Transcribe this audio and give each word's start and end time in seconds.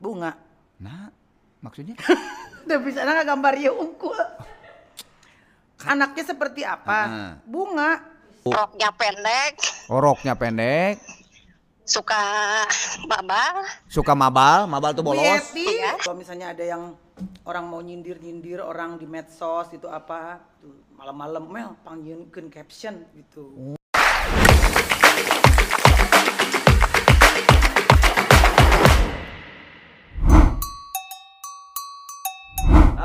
Bunga. 0.00 0.32
Nah, 0.80 1.12
maksudnya? 1.60 1.94
Udah 2.64 2.78
bisa 2.80 3.04
nggak 3.04 3.28
gambar 3.28 3.54
ya 3.60 3.70
unggul. 3.76 4.16
Anaknya 5.84 6.24
seperti 6.24 6.64
apa? 6.64 7.00
Ah. 7.04 7.32
Bunga. 7.44 8.08
roknya 8.40 8.88
pendek, 8.96 9.60
Oroknya 9.92 10.32
pendek, 10.32 10.96
suka 11.84 12.24
mabal, 13.04 13.68
suka 13.84 14.16
mabal, 14.16 14.64
mabal 14.64 14.96
tuh 14.96 15.04
bolos. 15.04 15.20
Yeti. 15.20 15.68
Iya. 15.76 16.00
Kalau 16.00 16.16
misalnya 16.16 16.56
ada 16.56 16.64
yang 16.64 16.96
orang 17.44 17.64
mau 17.68 17.84
nyindir-nyindir 17.84 18.64
orang 18.64 18.96
di 18.96 19.04
medsos 19.04 19.68
itu 19.76 19.84
apa? 19.92 20.40
Tuh, 20.56 20.72
malam-malam 20.96 21.44
Mel 21.52 21.70
panggilkan 21.84 22.48
caption 22.48 23.04
gitu. 23.12 23.76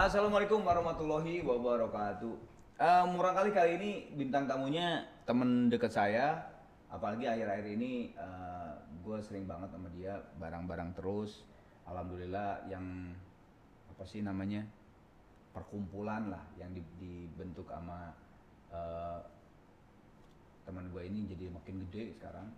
Assalamualaikum 0.06 0.62
warahmatullahi 0.62 1.42
wabarakatuh. 1.42 2.38
Eh, 2.78 3.06
murah 3.10 3.34
kali 3.34 3.50
kali 3.50 3.72
ini 3.82 3.92
bintang 4.14 4.46
tamunya 4.46 5.02
temen 5.26 5.66
deket 5.66 5.90
saya. 5.90 6.46
Apalagi 6.94 7.26
akhir-akhir 7.26 7.66
ini 7.74 8.14
gue 9.02 9.18
sering 9.26 9.50
banget 9.50 9.74
sama 9.74 9.90
dia 9.98 10.22
barang-barang 10.38 10.94
terus. 10.94 11.42
Alhamdulillah 11.90 12.70
yang 12.70 13.18
apa 13.90 14.06
sih 14.06 14.22
namanya 14.22 14.62
perkumpulan 15.58 16.30
lah 16.30 16.46
yang 16.62 16.70
di- 16.70 16.86
dibentuk 17.02 17.66
sama 17.74 18.14
eh, 18.78 19.20
teman 20.70 20.86
gue 20.94 21.02
ini 21.02 21.34
jadi 21.34 21.50
makin 21.50 21.82
gede 21.90 22.14
sekarang. 22.14 22.54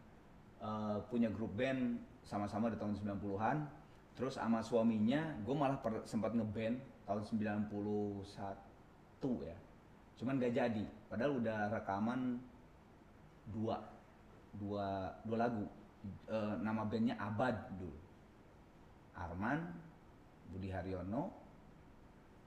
Eh, 0.59 0.99
punya 1.07 1.31
grup 1.31 1.55
band 1.55 1.95
sama-sama 2.27 2.67
di 2.67 2.75
tahun 2.75 2.99
90-an. 2.99 3.57
Terus 4.19 4.35
sama 4.35 4.59
suaminya 4.59 5.31
gue 5.47 5.55
malah 5.55 5.79
sempat 6.03 6.35
ngeband 6.35 6.96
tahun 7.07 7.23
91 7.23 7.71
ya. 9.47 9.57
Cuman 10.19 10.37
gak 10.43 10.53
jadi. 10.53 10.85
Padahal 11.07 11.39
udah 11.39 11.71
rekaman 11.71 12.35
dua 13.55 13.79
dua 14.59 15.15
dua 15.23 15.37
lagu. 15.47 15.65
Eh, 16.27 16.55
nama 16.59 16.83
bandnya 16.83 17.15
Abad 17.15 17.55
dulu. 17.79 17.95
Arman, 19.17 19.59
Budi 20.53 20.69
Haryono, 20.69 21.33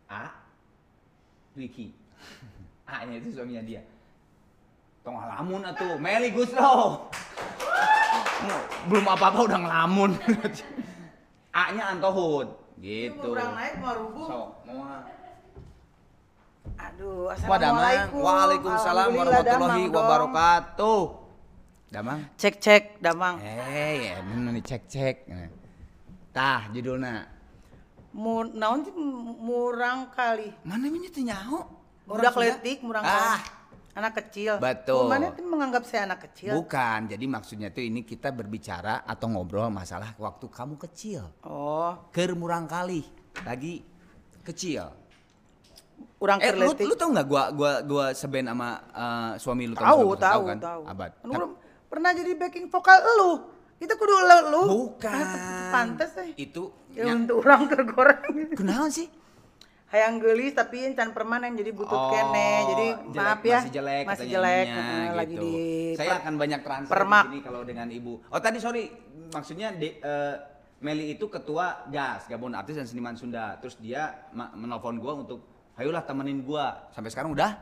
A, 0.07 0.31
Ricky. 1.59 1.91
A-nya 2.91 3.19
itu 3.19 3.35
suaminya 3.35 3.63
dia. 3.67 3.83
Tong 5.03 5.19
ngelamun 5.19 5.67
atuh, 5.67 5.99
Meli 5.99 6.31
Guslo. 6.31 7.09
Belum 8.87 9.07
apa-apa 9.09 9.51
udah 9.51 9.59
ngelamun. 9.67 10.11
A-nya 11.61 11.91
Antohud, 11.91 12.47
gitu. 12.81 13.29
Orang 13.37 13.53
naik 13.55 13.75
mau 13.79 13.93
rubuh. 13.95 14.27
Sok, 14.27 14.49
mau 14.67 14.83
Aduh, 16.81 17.29
Wah, 17.29 17.37
Damang. 17.37 17.81
assalamualaikum. 17.81 18.21
Waalaikumsalam 18.25 19.09
warahmatullahi 19.17 19.85
wabarakatuh. 19.93 21.01
Damang. 21.91 22.21
Cek 22.41 22.55
cek 22.61 22.83
Damang. 23.03 23.37
Eh, 23.43 24.15
ya 24.15 24.17
nih 24.25 24.63
cek-cek. 24.65 25.17
Nah. 25.29 25.51
Tah 26.31 26.71
judulnya. 26.71 27.27
Mu, 28.15 28.47
naon 28.55 28.87
murang 29.43 30.11
kali. 30.15 30.55
Mana 30.63 30.87
namanya 30.87 31.11
tuh 31.11 31.23
nyaho? 31.27 31.59
Budak 32.07 32.35
letik, 32.39 32.83
murang 32.83 33.03
Ah, 33.07 33.39
kali. 33.39 33.60
Anak 34.01 34.13
kecil. 34.17 34.57
Betul. 34.57 35.13
Mana 35.13 35.29
tuh 35.37 35.45
menganggap 35.45 35.85
saya 35.85 36.09
anak 36.09 36.25
kecil? 36.25 36.57
bukan. 36.57 37.05
Jadi 37.05 37.25
maksudnya 37.29 37.69
tuh 37.69 37.85
ini 37.85 38.01
kita 38.01 38.33
berbicara 38.33 39.05
atau 39.05 39.29
ngobrol 39.29 39.69
masalah 39.69 40.17
waktu 40.17 40.49
kamu 40.49 40.81
kecil. 40.89 41.29
Oh, 41.45 42.09
Ker 42.09 42.33
murang 42.33 42.65
kali. 42.65 43.05
Lagi 43.45 43.85
kecil. 44.41 44.89
urang 46.17 46.41
Eh, 46.41 46.53
lu, 46.53 46.73
kerletik. 46.73 46.85
lu 46.85 46.95
tau 46.97 47.09
nggak 47.13 47.27
gua 47.29 47.49
gua 47.53 47.73
gua 47.81 48.07
seben 48.13 48.45
sama 48.49 48.81
eh, 48.93 49.33
suami 49.37 49.69
lu 49.69 49.77
tahu, 49.77 50.17
91, 50.17 50.21
tahu, 50.21 50.41
kan? 50.49 50.59
tahu. 50.61 50.83
Abad. 50.89 51.11
Kan 51.17 51.29
gua 51.29 51.47
pernah 51.89 52.11
jadi 52.17 52.33
backing 52.37 52.67
vokal 52.69 52.99
lu. 53.21 53.33
Itu 53.81 53.93
kudu 53.97 54.13
lu. 54.17 54.39
lu. 54.49 54.63
Bukan. 54.69 55.25
Pantes 55.73 56.13
eh. 56.21 56.33
Itu 56.37 56.73
Ya 56.91 57.07
untuk 57.15 57.47
orang 57.47 57.71
tergoreng. 57.71 58.53
Kenapa 58.59 58.91
sih? 58.91 59.07
Hayang 59.91 60.23
gelis 60.23 60.55
tapi 60.55 60.87
encan 60.87 61.11
permanen 61.11 61.51
jadi 61.53 61.71
butut 61.71 61.91
Oh, 61.93 62.15
kene. 62.15 62.51
Jadi 62.65 62.87
jelek, 63.11 63.19
maaf 63.19 63.43
ya. 63.43 63.59
masih 63.59 63.73
jelek 63.73 64.05
Masih 64.07 64.27
jelek. 64.29 64.65
ininya, 64.65 64.79
Heeh, 64.81 65.09
Lagi 65.13 65.35
gitu. 65.35 65.43
di 65.45 65.53
saya 65.93 66.11
akan 66.17 66.35
banyak 66.37 66.61
transfer 66.63 66.93
permak. 66.95 67.25
di 67.25 67.29
sini 67.29 67.41
kalau 67.43 67.61
dengan 67.63 67.87
ibu 67.89 68.13
oh 68.23 68.39
tadi 68.39 68.57
sorry 68.57 68.87
maksudnya 69.29 69.69
de- 69.73 69.99
eh, 69.99 70.35
Meli 70.81 71.13
itu 71.13 71.27
ketua 71.27 71.85
GAS 71.87 72.25
Gabungan 72.25 72.57
Artis 72.57 72.73
dan 72.73 72.87
Seniman 72.87 73.13
Sunda 73.13 73.59
terus 73.59 73.77
dia 73.77 74.31
menelpon 74.33 74.97
gua 74.97 75.13
untuk 75.19 75.45
ayolah 75.75 76.01
temenin 76.01 76.41
gua 76.41 76.89
sampai 76.89 77.11
sekarang 77.11 77.31
udah 77.31 77.59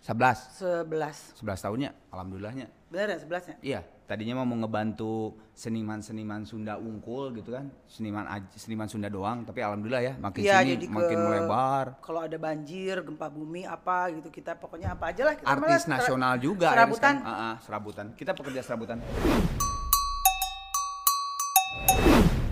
11 0.00 0.62
11. 0.86 1.36
11 1.36 1.60
tahunnya 1.60 1.90
alhamdulillahnya 2.08 2.66
Bener 2.88 3.08
ya 3.10 3.18
11 3.18 3.50
ya? 3.50 3.56
iya 3.60 3.80
tadinya 4.04 4.36
mau 4.36 4.54
ngebantu 4.54 5.32
seniman-seniman 5.52 6.44
Sunda 6.44 6.76
unggul 6.76 7.32
gitu 7.32 7.50
kan. 7.50 7.72
Seniman 7.84 8.24
seniman 8.52 8.84
Sunda 8.84 9.08
doang 9.08 9.42
tapi 9.42 9.58
alhamdulillah 9.58 10.02
ya 10.02 10.12
makin 10.14 10.40
Iya, 10.40 10.60
sini 10.60 10.70
jadi 10.72 10.86
ke- 10.86 10.92
makin 10.92 11.18
melebar. 11.18 11.86
Kalau 11.98 12.20
ada 12.20 12.36
banjir, 12.36 13.00
gempa 13.00 13.26
bumi 13.26 13.64
apa 13.64 14.12
gitu 14.12 14.28
kita 14.28 14.54
pokoknya 14.54 14.92
apa 14.92 15.08
aja 15.08 15.22
lah 15.24 15.34
kita 15.34 15.48
artis 15.48 15.82
ser- 15.82 15.90
nasional 15.90 16.34
juga 16.36 16.68
ya 16.68 16.74
Serabutan. 16.76 17.14
Ah, 17.18 17.32
ah, 17.32 17.54
serabutan. 17.58 18.06
Kita 18.12 18.32
pekerja 18.32 18.60
serabutan. 18.60 18.98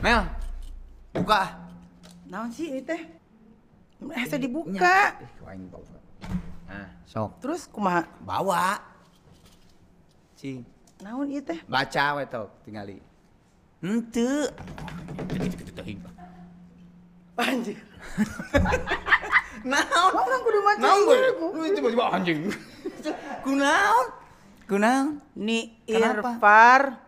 Mel 0.00 0.20
buka. 1.12 1.42
Naon 2.26 2.48
sih 2.48 2.72
ini 2.72 2.80
teh? 2.80 3.02
Eh, 4.02 4.24
saya 4.26 4.40
dibuka. 4.40 5.20
Nah 6.66 6.88
sok. 7.04 7.38
Terus 7.38 7.68
kumaha? 7.68 8.02
bawa. 8.18 8.80
Cing 10.34 10.64
Naon 11.02 11.26
ieu 11.28 11.42
teh? 11.42 11.58
baca 11.66 12.04
we 12.16 12.24
tok 12.26 12.48
tingali 12.62 12.96
henteu 13.82 14.46
Banjir. 17.32 17.78
naon 19.72 20.10
Orang 20.12 20.40
kudu 20.44 20.58
maca 20.62 20.78
naon 20.78 21.00
ieu. 21.00 21.32
gue 21.38 21.58
lu 21.58 21.74
tiba-tiba 21.74 22.04
anjing 22.10 22.40
kunaon 23.42 24.06
kunaon 24.68 25.06
Ni? 25.34 25.58
Irfar. 25.88 26.98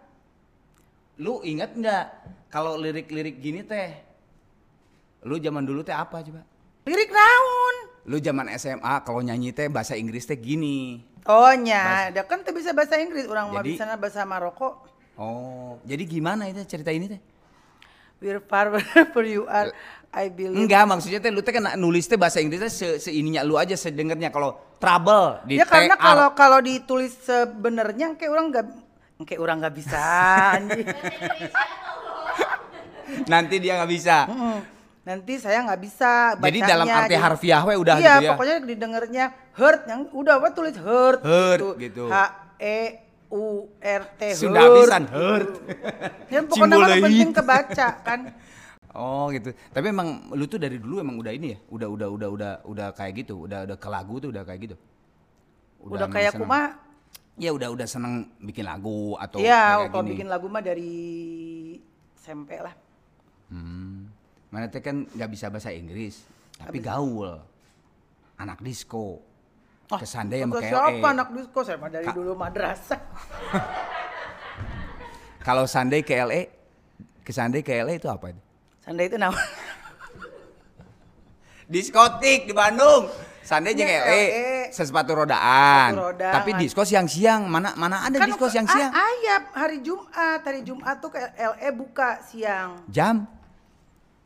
lu 1.14 1.38
ingat 1.46 1.78
nggak 1.78 2.04
kalau 2.50 2.74
lirik-lirik 2.74 3.38
gini 3.38 3.62
teh 3.62 3.94
lu 5.22 5.38
zaman 5.38 5.62
dulu 5.62 5.82
teh 5.82 5.94
apa 5.94 6.18
coba 6.20 6.42
Lirik 6.84 7.08
naon? 7.08 7.33
Lu 8.04 8.20
zaman 8.20 8.52
SMA 8.60 9.00
kalau 9.02 9.24
nyanyi 9.24 9.56
teh 9.56 9.72
bahasa 9.72 9.96
Inggris 9.96 10.28
teh 10.28 10.36
gini. 10.36 11.00
Oh 11.24 11.48
nya, 11.56 12.12
ada 12.12 12.20
kan 12.28 12.44
tuh 12.44 12.52
bisa 12.52 12.76
bahasa 12.76 13.00
Inggris, 13.00 13.24
orang 13.24 13.48
mah 13.48 13.64
bisa 13.64 13.88
bahasa 13.96 14.28
Maroko. 14.28 14.84
oh 15.16 15.80
jadi 15.88 16.04
gimana 16.04 16.50
itu 16.50 16.60
cerita 16.68 16.92
ini 16.92 17.08
teh? 17.08 17.20
We're 18.20 18.44
far 18.44 18.68
wherever 18.72 19.24
you 19.24 19.48
are, 19.48 19.72
I 20.12 20.28
believe. 20.28 20.60
enggak 20.60 20.84
maksudnya 20.84 21.24
teh 21.24 21.32
lu 21.32 21.40
teh 21.40 21.56
kan 21.56 21.64
nulis 21.80 22.04
teh 22.04 22.20
bahasa 22.20 22.44
Inggrisnya 22.44 22.68
se 22.68 23.00
seininya 23.00 23.40
lu 23.40 23.56
aja 23.56 23.72
sedengernya. 23.72 24.28
Kalau 24.28 24.60
trouble 24.76 25.40
di 25.48 25.56
Ya 25.56 25.64
karena 25.64 25.96
kalau 25.96 26.36
kalau 26.36 26.60
ditulis 26.60 27.16
sebenarnya 27.24 28.12
kayak 28.20 28.32
orang 28.32 28.46
nggak 28.52 28.66
kayak 29.24 29.40
orang 29.40 29.56
nggak 29.64 29.76
bisa 29.80 30.04
nanti 33.32 33.54
dia 33.60 33.80
nggak 33.80 33.92
bisa. 33.92 34.28
Mm-mm. 34.28 34.73
Nanti 35.04 35.36
saya 35.36 35.60
nggak 35.62 35.80
bisa 35.80 36.10
Jadi 36.34 36.40
bacanya. 36.40 36.66
dalam 36.66 36.86
arti 36.88 37.04
Jadi- 37.06 37.20
harfiah 37.20 37.62
we 37.62 37.74
udah 37.76 37.94
iya, 37.96 38.12
gitu 38.16 38.24
ya? 38.24 38.30
pokoknya 38.32 38.56
didengarnya 38.64 39.24
hurt 39.52 39.82
yang 39.84 40.00
udah 40.10 40.34
apa 40.40 40.48
tulis 40.50 40.76
hurt. 40.76 41.20
Hurt, 41.20 41.76
gitu. 41.76 42.08
H 42.08 42.16
E 42.56 42.78
U 43.28 43.68
R 43.78 44.02
T 44.16 44.20
hurt. 44.32 44.74
pisan 44.80 45.04
hurt 45.06 45.50
Ya 46.32 46.40
pokoknya 46.40 46.76
mah 46.78 46.88
penting 46.98 47.30
kebaca 47.30 47.88
kan. 48.00 48.20
Oh 48.94 49.26
gitu. 49.28 49.50
Tapi 49.74 49.90
emang 49.90 50.30
lu 50.30 50.46
tuh 50.46 50.54
dari 50.54 50.78
dulu 50.78 51.02
emang 51.02 51.18
udah 51.18 51.34
ini 51.34 51.50
ya? 51.50 51.58
Udah 51.66 51.90
udah 51.90 52.08
udah 52.08 52.28
udah 52.30 52.52
udah 52.62 52.88
kayak 52.94 53.26
gitu. 53.26 53.42
Udah 53.42 53.66
udah 53.66 53.74
ke 53.74 53.88
lagu 53.90 54.22
tuh 54.22 54.30
udah 54.30 54.46
kayak 54.46 54.70
gitu. 54.70 54.76
Udah, 55.82 56.06
emang 56.06 56.14
kayak 56.14 56.32
kuma 56.38 56.60
Ya 57.34 57.50
udah 57.50 57.74
udah 57.74 57.82
seneng 57.84 58.30
bikin 58.38 58.62
lagu 58.62 59.18
atau 59.18 59.42
Iya, 59.42 59.82
kayak 59.82 59.90
kalau 59.90 60.04
gini. 60.06 60.10
bikin 60.14 60.28
lagu 60.30 60.46
mah 60.46 60.62
dari 60.62 60.94
SMP 62.14 62.54
lah. 62.62 62.70
Hmm. 63.50 64.03
Mana 64.54 64.70
teh 64.70 64.78
kan 64.78 65.02
nggak 65.02 65.30
bisa 65.34 65.50
bahasa 65.50 65.74
Inggris, 65.74 66.22
tapi 66.54 66.78
gaul. 66.78 67.42
Anak 68.38 68.62
disco. 68.62 69.18
Ah, 69.90 69.98
Kesandai 69.98 70.46
sama 70.46 70.54
kata 70.54 70.62
KLE. 70.62 70.70
Siapa 70.70 71.08
anak 71.10 71.28
disco? 71.34 71.58
Saya 71.60 71.74
mah 71.74 71.90
dari 71.90 72.06
Ka- 72.06 72.14
dulu 72.14 72.38
madrasah. 72.38 73.00
Kalau 75.46 75.66
Sunday 75.66 76.00
ke 76.00 76.14
LA, 76.14 76.46
ke 77.20 77.34
Sunday 77.34 77.66
ke 77.66 77.74
LA 77.74 77.98
itu 77.98 78.06
apa 78.06 78.30
itu? 78.30 78.38
Sanda 78.78 79.02
itu 79.02 79.18
nama. 79.18 79.34
Diskotik 81.66 82.46
di 82.46 82.54
Bandung. 82.54 83.10
Sunday 83.42 83.74
jeung 83.74 83.90
Ya, 83.90 84.00
LA, 84.00 84.08
LA. 84.08 84.24
sepatu 84.70 85.18
rodaan. 85.18 85.90
Sepatu 85.90 86.06
rodaan. 86.14 86.32
Tapi 86.32 86.50
disko 86.56 86.80
siang-siang, 86.80 87.44
mana 87.44 87.74
mana 87.74 88.06
ada 88.06 88.16
Kan 88.16 88.30
disko 88.30 88.46
siang-siang? 88.46 88.88
Ayap 88.88 89.42
hari 89.52 89.82
Jumat, 89.82 90.40
hari 90.40 90.62
Jumat 90.62 91.02
tuh 91.02 91.10
ke 91.10 91.18
LE 91.34 91.68
buka 91.74 92.22
siang. 92.22 92.86
Jam 92.88 93.26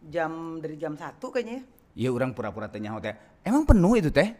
jam 0.06 0.62
dari 0.62 0.78
jam 0.78 0.94
satu 0.94 1.34
kayaknya 1.34 1.58
ya. 1.58 1.62
Iya 1.98 2.08
orang 2.14 2.30
pura-pura 2.30 2.70
tanya 2.70 2.94
hotel. 2.94 3.18
Emang 3.42 3.66
penuh 3.66 3.98
itu 3.98 4.14
teh? 4.14 4.30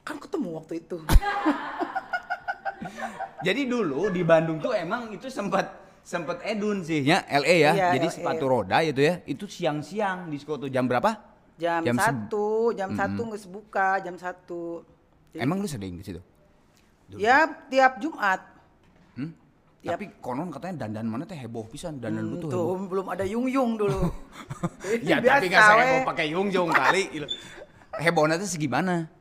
Kan 0.00 0.16
ketemu 0.16 0.56
waktu 0.56 0.80
itu. 0.80 0.96
Jadi 3.46 3.68
dulu 3.68 4.08
di 4.08 4.24
Bandung 4.24 4.56
tuh 4.60 4.72
emang 4.72 5.12
itu 5.12 5.28
sempat 5.28 5.84
sempat 6.04 6.40
edun 6.44 6.80
sih 6.80 7.04
ya 7.04 7.20
LA 7.28 7.54
ya. 7.60 7.72
Iya, 7.76 7.88
Jadi 8.00 8.08
LA. 8.08 8.14
sepatu 8.16 8.44
roda 8.48 8.80
itu 8.80 9.00
ya. 9.04 9.20
Itu 9.28 9.44
siang-siang 9.44 10.32
di 10.32 10.40
tuh 10.40 10.72
jam 10.72 10.88
berapa? 10.88 11.36
Jam, 11.54 11.86
Jam 11.86 11.96
satu, 12.00 12.74
jam 12.74 12.90
satu 12.98 13.20
nggak 13.30 13.46
buka, 13.46 14.02
jam 14.02 14.16
satu. 14.18 14.82
Jadi- 15.30 15.44
Emang 15.44 15.62
lu 15.62 15.68
sering 15.70 16.00
ke 16.00 16.02
situ? 16.02 16.20
Ya 17.14 17.46
tiap 17.68 18.00
Jumat. 18.00 18.53
Hmm? 19.84 19.92
Tiap- 19.92 20.00
Tapi 20.00 20.16
konon 20.18 20.48
katanya 20.48 20.74
dandan 20.80 21.04
mana 21.04 21.24
teh 21.24 21.36
heboh 21.36 21.68
pisan, 21.68 22.00
dandan 22.00 22.24
lu 22.24 22.34
Hmm, 22.34 22.42
tuh 22.42 22.48
tuh 22.48 22.64
heboh. 22.64 22.88
belum 22.88 23.06
ada 23.06 23.24
yung 23.24 23.44
yung 23.46 23.76
dulu. 23.76 24.00
ya 25.04 25.20
Biasa, 25.20 25.28
tapi 25.36 25.46
saya 25.52 25.72
we. 25.74 25.84
heboh 25.84 26.00
pakai 26.06 26.26
yung 26.32 26.48
jong 26.48 26.70
kali. 26.72 27.02
gitu. 27.10 27.26
Hebohnya 27.94 28.36
tuh 28.36 28.48
segimana? 28.48 29.12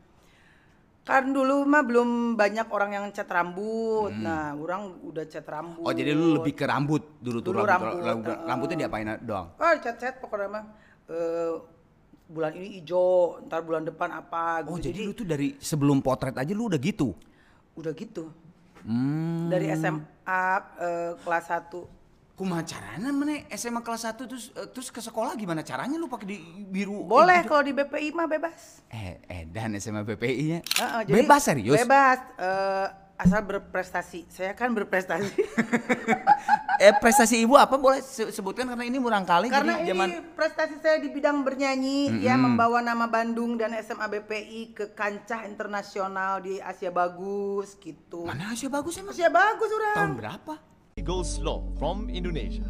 Kan 1.04 1.30
dulu 1.30 1.68
mah 1.68 1.83
belum 1.83 2.10
banyak 2.33 2.63
orang 2.65 2.92
yang 2.94 3.06
cat 3.12 3.27
rambut. 3.27 4.15
Nah, 4.15 4.56
orang 4.56 5.04
udah 5.04 5.27
cat 5.27 5.44
rambut. 5.44 5.83
Hmm. 5.83 5.88
Oh 5.88 5.94
jadi 5.94 6.15
lu 6.15 6.39
lebih 6.39 6.56
ke 6.56 6.63
rambut 6.63 7.04
dulu 7.19 7.38
tuh 7.38 7.51
rambut, 7.51 7.68
rambut, 7.68 8.00
rambut- 8.01 8.39
rambutnya 8.42 8.77
diapain 8.80 9.07
doang? 9.19 9.51
Oh, 9.54 9.74
cat-cat 9.77 10.16
pokoknya 10.18 10.48
mah. 10.50 10.63
Eh, 11.06 11.54
bulan 12.25 12.56
ini 12.56 12.80
hijau, 12.80 13.44
ntar 13.44 13.62
bulan 13.62 13.83
depan 13.83 14.16
apa 14.16 14.63
Oh 14.63 14.80
gitu. 14.80 14.88
jadi, 14.89 15.00
lu 15.04 15.13
tuh 15.13 15.27
dari 15.27 15.59
sebelum 15.59 16.00
potret 16.00 16.33
aja 16.33 16.50
lu 16.50 16.66
udah 16.66 16.80
gitu? 16.80 17.12
udah 17.74 17.92
gitu. 17.92 18.31
Hmm. 18.81 19.50
Dari 19.50 19.75
SMA 19.75 20.07
eh, 20.25 21.12
kelas 21.22 21.46
1 21.52 22.04
Kumaha 22.34 22.66
caranya 22.66 23.14
mana 23.14 23.46
SMA 23.54 23.86
kelas 23.86 24.10
1 24.10 24.25
terus 24.25 24.50
eh, 24.58 24.66
terus 24.74 24.90
ke 24.90 24.98
sekolah 24.98 25.38
gimana 25.38 25.62
caranya 25.62 26.02
lu 26.02 26.10
pakai 26.10 26.34
di 26.34 26.38
biru 26.66 27.06
Boleh 27.06 27.46
eh, 27.46 27.46
kalau 27.46 27.62
di 27.62 27.78
BPI 27.78 28.10
mah 28.10 28.25
bebas. 28.25 28.81
Eh, 28.90 29.22
eh 29.30 29.46
dan 29.46 29.78
SMA 29.78 30.02
PPI-nya. 30.02 30.66
Heeh, 30.66 31.02
jadi 31.06 31.14
Bebas 31.22 31.42
serius? 31.46 31.78
Bebas. 31.86 32.18
eh, 32.42 32.88
asal 33.24 33.42
berprestasi. 33.42 34.28
Saya 34.28 34.52
kan 34.54 34.75
berprestasi. 34.75 35.34
eh 36.84 36.92
prestasi 37.00 37.40
ibu 37.46 37.56
apa 37.56 37.80
boleh 37.80 38.04
se- 38.04 38.34
sebutkan 38.34 38.68
karena 38.68 38.84
ini 38.84 38.98
murang 39.00 39.24
kali 39.24 39.48
Karena 39.48 39.80
jadi 39.80 39.84
ini 39.84 39.90
zaman 39.94 40.10
prestasi 40.36 40.75
saya 40.84 40.98
di 41.00 41.08
bidang 41.08 41.46
bernyanyi, 41.46 42.20
ya 42.20 42.36
membawa 42.36 42.84
nama 42.84 43.08
Bandung 43.08 43.56
dan 43.56 43.72
SMA 43.80 44.04
BPI 44.10 44.62
ke 44.75 44.86
kancah 44.92 45.48
internasional 45.48 46.44
di 46.44 46.60
Asia 46.60 46.92
Bagus 46.92 47.80
gitu. 47.80 48.28
mana 48.28 48.52
Asia 48.52 48.68
bagus 48.68 49.00
emang? 49.00 49.16
Asia 49.16 49.31
Bagus 49.31 49.69
Tahun 49.69 49.80
orang. 49.80 50.10
berapa? 50.19 50.54
Goes 51.02 51.40
Slow 51.40 51.66
from 51.80 52.10
Indonesia. 52.12 52.66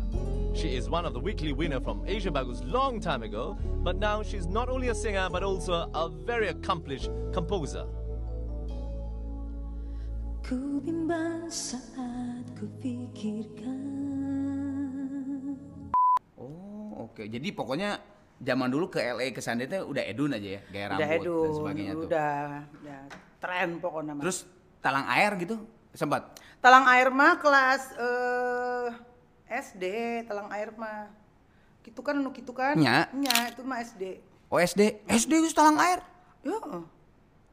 She 0.54 0.78
is 0.78 0.86
one 0.86 1.02
of 1.04 1.18
the 1.18 1.20
weekly 1.20 1.50
winner 1.50 1.82
from 1.82 2.06
Asia 2.06 2.30
Bagus 2.30 2.62
long 2.62 3.02
time 3.02 3.26
ago, 3.26 3.58
but 3.82 3.98
now 3.98 4.22
she's 4.22 4.46
not 4.46 4.70
only 4.70 4.94
a 4.94 4.96
singer 4.96 5.26
but 5.28 5.42
also 5.42 5.90
a 5.90 6.06
very 6.30 6.54
accomplished 6.54 7.10
composer. 7.34 7.90
Ku 10.44 10.84
bimbang 10.84 11.48
saat 11.48 12.44
ku 12.60 12.68
pikirkan 12.84 13.80
Oh, 16.36 17.07
oke. 17.07 17.24
Jadi 17.31 17.56
pokoknya 17.56 17.95
zaman 18.44 18.68
dulu 18.68 18.92
ke 18.92 19.00
LA 19.00 19.31
ke 19.31 19.40
sana 19.40 19.63
itu 19.63 19.80
udah 19.80 20.04
edun 20.04 20.36
aja 20.36 20.60
ya, 20.60 20.62
gaya 20.68 20.86
Udah 20.92 21.07
rambut 21.07 21.24
edun, 21.24 21.40
dan 21.48 21.51
sebagainya 21.56 21.94
tuh. 21.95 22.07
udah, 22.12 22.36
ya, 22.84 23.00
tren 23.40 23.69
pokoknya. 23.80 24.13
Terus 24.19 24.38
talang 24.84 25.07
air 25.07 25.31
gitu 25.40 25.56
sempat. 25.95 26.36
Talang 26.60 26.86
air 26.92 27.07
mah 27.07 27.39
kelas 27.39 27.96
eh, 27.96 28.88
SD, 29.48 29.84
talang 30.28 30.51
air 30.51 30.75
mah. 30.75 31.07
Gitu 31.88 32.04
kan, 32.04 32.19
nu 32.19 32.36
gitu 32.36 32.51
kan? 32.51 32.75
Nya. 32.75 33.07
Nya, 33.16 33.56
itu 33.56 33.63
mah 33.63 33.80
SD. 33.80 34.19
Oh 34.51 34.60
SD, 34.60 35.07
SD 35.07 35.31
itu 35.39 35.56
talang 35.56 35.80
air. 35.80 36.04
Ya, 36.44 36.60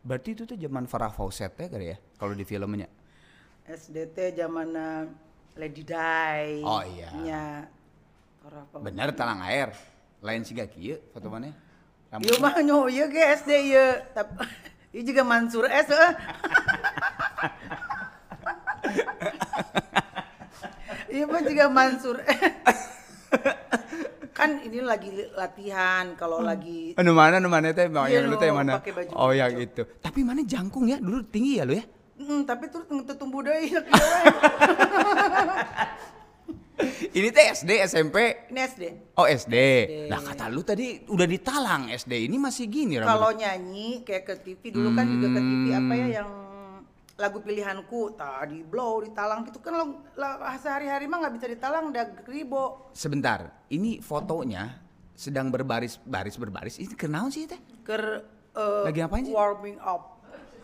Berarti 0.01 0.33
itu 0.33 0.49
tuh 0.49 0.57
zaman 0.57 0.89
Farah 0.89 1.13
Fawcett 1.13 1.53
ya 1.61 1.69
kali 1.69 1.87
ya 1.93 1.97
kalau 2.17 2.33
di 2.33 2.45
filmnya. 2.49 2.89
SD 3.69 3.97
teh 4.17 4.33
zaman 4.35 4.73
Lady 5.61 5.85
Di. 5.85 6.65
Oh, 6.65 6.81
iya. 6.83 7.09
Nya. 7.21 7.69
Apa? 8.49 8.81
Bener 8.81 9.13
talang 9.13 9.45
air. 9.45 9.77
Lain 10.25 10.45
sih 10.45 10.57
gak 10.57 10.73
kieu 10.73 11.01
foto 11.13 11.29
mana? 11.33 11.53
Ieu 12.21 12.37
mah 12.43 12.59
nyo 12.65 12.89
ieu 12.91 13.07
ge 13.13 13.23
SD 13.39 13.51
ieu. 13.71 14.01
Tapi 14.17 14.33
ieu 14.97 15.05
juga 15.05 15.23
Mansur 15.23 15.69
S 15.69 15.89
eh. 15.93 16.13
Ieu 21.15 21.27
mah 21.27 21.43
juga 21.43 21.67
Mansur 21.69 22.23
S. 22.25 22.81
kan 24.41 24.51
ini 24.65 24.81
lagi 24.81 25.11
latihan 25.37 26.17
kalau 26.17 26.41
lagi 26.41 26.97
Anu 26.97 27.13
mana 27.13 27.37
anu 27.37 27.53
mana 27.53 27.77
teh 27.77 27.93
Iya 27.93 28.25
yang 28.25 28.33
teh 28.41 28.49
mana? 28.49 28.81
baju 28.81 29.13
Oh 29.13 29.37
yang 29.37 29.53
itu. 29.61 29.85
Tapi 30.01 30.25
mana 30.25 30.41
jangkung 30.41 30.89
ya 30.89 30.97
dulu 30.97 31.21
tinggi 31.29 31.61
ya 31.61 31.69
lu 31.69 31.77
ya? 31.77 31.85
Hmm, 32.17 32.49
tapi 32.49 32.73
terus 32.73 32.89
tumbuh 33.21 33.45
ieu 33.45 33.81
Ini 37.11 37.29
teh 37.29 37.47
SD, 37.53 37.71
SMP. 37.85 38.49
Ini 38.49 38.61
SD. 38.65 38.83
Oh 39.21 39.29
SD. 39.29 39.57
Nah 40.09 40.21
kata 40.25 40.49
lu 40.49 40.65
tadi 40.65 41.05
udah 41.05 41.29
ditalang 41.29 41.93
SD 41.93 42.25
ini 42.25 42.41
masih 42.41 42.65
gini 42.73 42.97
Kalau 42.97 43.37
nyanyi 43.37 44.01
kayak 44.01 44.25
ke 44.25 44.35
TV 44.41 44.73
dulu 44.73 44.97
kan 44.97 45.05
juga 45.05 45.29
ke 45.37 45.41
TV 45.45 45.65
apa 45.77 45.93
Hmm. 45.93 46.01
ya 46.01 46.07
yang 46.23 46.31
lagu 47.21 47.39
pilihanku 47.39 48.17
tadi 48.17 48.65
blow 48.65 49.05
ditalang 49.05 49.45
gitu 49.45 49.61
kan 49.61 49.77
lo 49.77 49.85
sehari-hari 50.57 51.05
mah 51.05 51.21
nggak 51.21 51.35
bisa 51.37 51.47
ditalang 51.47 51.93
udah 51.93 52.25
ribo 52.25 52.89
Sebentar, 52.91 53.69
ini 53.69 54.01
fotonya 54.01 54.81
sedang 55.13 55.53
berbaris 55.53 56.01
baris 56.01 56.35
berbaris. 56.35 56.81
Ini 56.81 56.97
kenal 56.97 57.29
sih 57.29 57.45
teh? 57.45 57.61
ker 57.85 58.25
eh, 58.51 58.83
Lagi 58.89 58.99
ngapain 58.99 59.23
sih? 59.23 59.35
warming 59.37 59.77
up 59.79 60.17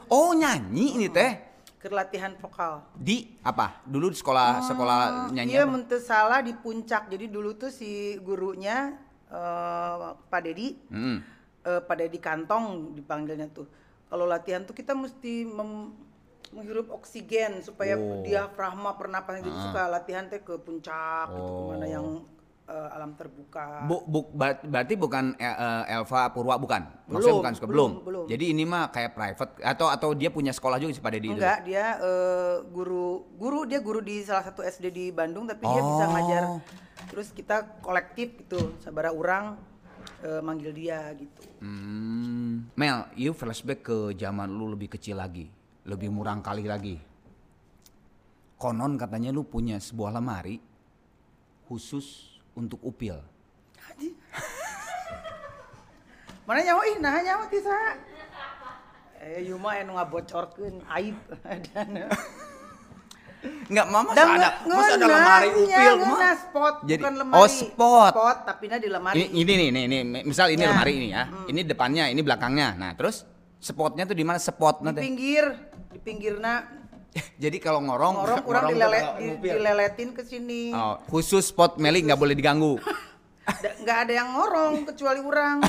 Oh 0.08 0.32
nyanyi 0.32 0.97
ini 0.97 1.06
teh 1.06 1.44
ke 1.76 1.93
latihan 1.93 2.32
vokal 2.35 2.81
di 2.97 3.37
apa? 3.43 3.85
Dulu 3.85 4.08
di 4.08 4.17
sekolah 4.17 4.64
sekolah 4.64 4.99
nyanyi 5.29 5.53
iya 5.53 5.62
apa? 5.62 5.76
mente 5.76 6.00
salah 6.00 6.41
di 6.41 6.56
puncak 6.56 7.12
jadi 7.12 7.29
dulu 7.29 7.53
tuh 7.55 7.69
si 7.69 8.17
gurunya 8.19 8.97
eh, 9.29 9.97
Pak 10.25 10.41
Dedi 10.41 10.73
Hmm. 10.88 11.20
eh, 11.62 11.81
Pak 11.85 11.97
Dedi 11.99 12.17
Kantong 12.17 12.97
dipanggilnya 12.97 13.53
tuh 13.53 13.69
kalau 14.06 14.25
latihan 14.25 14.62
tuh 14.62 14.73
kita 14.73 14.94
mesti 14.94 15.44
mem- 15.44 16.06
menghirup 16.48 16.93
oksigen 16.93 17.58
supaya 17.60 17.94
Oh. 17.94 18.20
diafragma 18.20 18.94
pernapasan 18.94 19.43
jadi 19.43 19.58
suka 19.60 19.82
latihan 19.88 20.25
teh 20.25 20.38
ke 20.38 20.54
puncak 20.56 21.31
gitu 21.31 21.43
Oh. 21.44 21.58
ke 21.64 21.72
mana 21.72 21.87
yang 21.87 22.06
eh, 22.64 22.88
alam 22.90 23.14
terbuka 23.14 23.82
Bu, 23.84 24.02
bu- 24.04 24.31
ber- 24.32 24.58
berarti 24.60 24.94
bukan 24.94 25.34
eh, 25.34 25.54
Elva 25.88 26.26
Purwa 26.29 26.55
bukan? 26.56 26.82
Maksudnya 27.05 27.15
Belum, 27.31 27.38
bukan 27.38 27.53
sekolah 27.53 27.70
belum, 27.70 27.91
belum. 27.93 28.05
belum. 28.05 28.24
Jadi 28.26 28.44
ini 28.48 28.65
mah 28.65 28.84
kayak 28.88 29.12
private 29.12 29.53
atau 29.60 29.86
atau 29.86 30.10
dia 30.12 30.29
punya 30.29 30.50
sekolah 30.50 30.74
juga 30.76 30.91
sih 30.91 31.00
pada 31.00 31.15
di 31.15 31.24
itu? 31.24 31.32
enggak 31.32 31.62
dia 31.62 31.94
eh, 31.96 32.56
guru 32.67 33.06
guru 33.32 33.62
dia 33.65 33.79
guru 33.79 33.98
di 34.00 34.19
salah 34.20 34.43
satu 34.43 34.60
SD 34.60 34.86
di 34.88 35.05
Bandung 35.10 35.46
tapi 35.46 35.62
dia 35.62 35.79
bisa 35.81 36.05
Oh. 36.05 36.10
ngajar 36.10 36.43
terus 37.06 37.31
kita 37.31 37.55
kolektif 37.79 38.34
gitu 38.36 38.58
sabara 38.76 39.10
orang 39.10 39.55
eh, 40.20 40.41
manggil 40.41 40.70
dia 40.70 41.06
gitu 41.12 41.43
Hmm. 41.58 42.67
Mel, 42.74 43.06
you 43.15 43.31
flashback 43.31 43.81
ke 43.81 43.96
zaman 44.15 44.48
lu 44.48 44.69
lebih 44.69 44.91
kecil 44.91 45.17
lagi, 45.17 45.48
lebih 45.86 46.10
murang 46.10 46.43
kali 46.43 46.66
lagi. 46.66 46.98
Konon 48.56 48.98
katanya 48.98 49.31
lu 49.31 49.46
punya 49.46 49.78
sebuah 49.78 50.10
lemari 50.12 50.58
khusus 51.66 52.36
untuk 52.52 52.82
upil. 52.82 53.19
mana 56.46 56.62
nyawa 56.62 56.82
ih 56.86 56.96
nah 57.02 57.19
nyawa 57.19 57.44
tisa 57.50 57.74
eh 59.19 59.43
ieu 59.43 59.58
mah 59.58 59.82
anu 59.82 59.98
ngabocorkeun 59.98 60.78
aib 60.94 61.19
dan 61.74 62.06
Enggak, 63.66 63.86
mama 63.90 64.10
Dan 64.10 64.26
ada, 64.38 64.58
masa 64.62 64.94
ada 64.94 65.06
lemari 65.06 65.48
upil 65.55 65.94
kumaha? 66.02 66.31
spot 66.34 66.74
Jadi- 66.82 67.02
bukan 67.02 67.14
lemari. 67.14 67.38
oh, 67.38 67.46
spot. 67.50 68.12
Spot 68.14 68.38
tapi 68.43 68.64
di 68.66 68.88
lemari. 68.90 69.14
Ini, 69.22 69.26
ini 69.38 69.52
nih, 69.55 69.69
nih, 69.70 69.84
nih, 70.02 70.22
misal 70.26 70.50
ini 70.50 70.62
Ya. 70.66 70.70
lemari 70.74 70.93
ini 70.98 71.08
ya. 71.14 71.22
Ini 71.46 71.60
depannya, 71.62 72.10
ini 72.10 72.20
belakangnya. 72.26 72.74
Nah, 72.74 72.90
terus 72.98 73.22
spotnya 73.67 74.06
tuh 74.06 74.15
di 74.15 74.23
mana? 74.23 74.39
Spot 74.39 74.79
di 74.79 74.85
nanti. 74.87 75.01
pinggir, 75.03 75.44
di 75.91 75.99
pinggirna 75.99 76.55
Jadi 77.43 77.56
kalau 77.58 77.81
ngorong, 77.81 78.15
orang 78.20 78.39
kurang 78.44 78.63
tuh 78.69 78.77
kalau 78.77 78.93
di- 79.17 79.27
ngupil. 79.32 79.53
dileletin 79.56 80.08
ke 80.13 80.23
sini. 80.23 80.63
Oh, 80.73 81.01
khusus 81.08 81.49
spot 81.49 81.81
Meli 81.81 82.05
nggak 82.05 82.20
boleh 82.20 82.37
diganggu. 82.37 82.77
Da- 83.63 83.77
nggak 83.79 83.99
ada 84.08 84.13
yang 84.13 84.29
ngorong 84.35 84.75
kecuali 84.91 85.20
orang. 85.23 85.63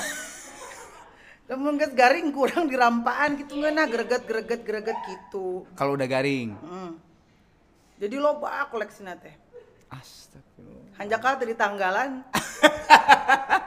Lamun 1.48 1.80
geus 1.80 1.96
garing 1.96 2.34
kurang 2.36 2.68
dirampaan 2.68 3.40
gitu 3.40 3.56
ngeunah 3.56 3.88
greget 3.88 4.28
greget 4.28 4.62
greget 4.68 4.98
gitu. 5.08 5.64
Kalau 5.80 5.96
udah 5.96 6.10
garing. 6.10 6.58
Hmm. 6.60 7.00
Jadi 8.02 8.20
loba 8.20 8.68
koleksina 8.68 9.16
teh. 9.16 9.32
Astagfirullah. 9.88 11.00
Hanjakal 11.00 11.34
tadi 11.40 11.54
tanggalan. 11.56 12.12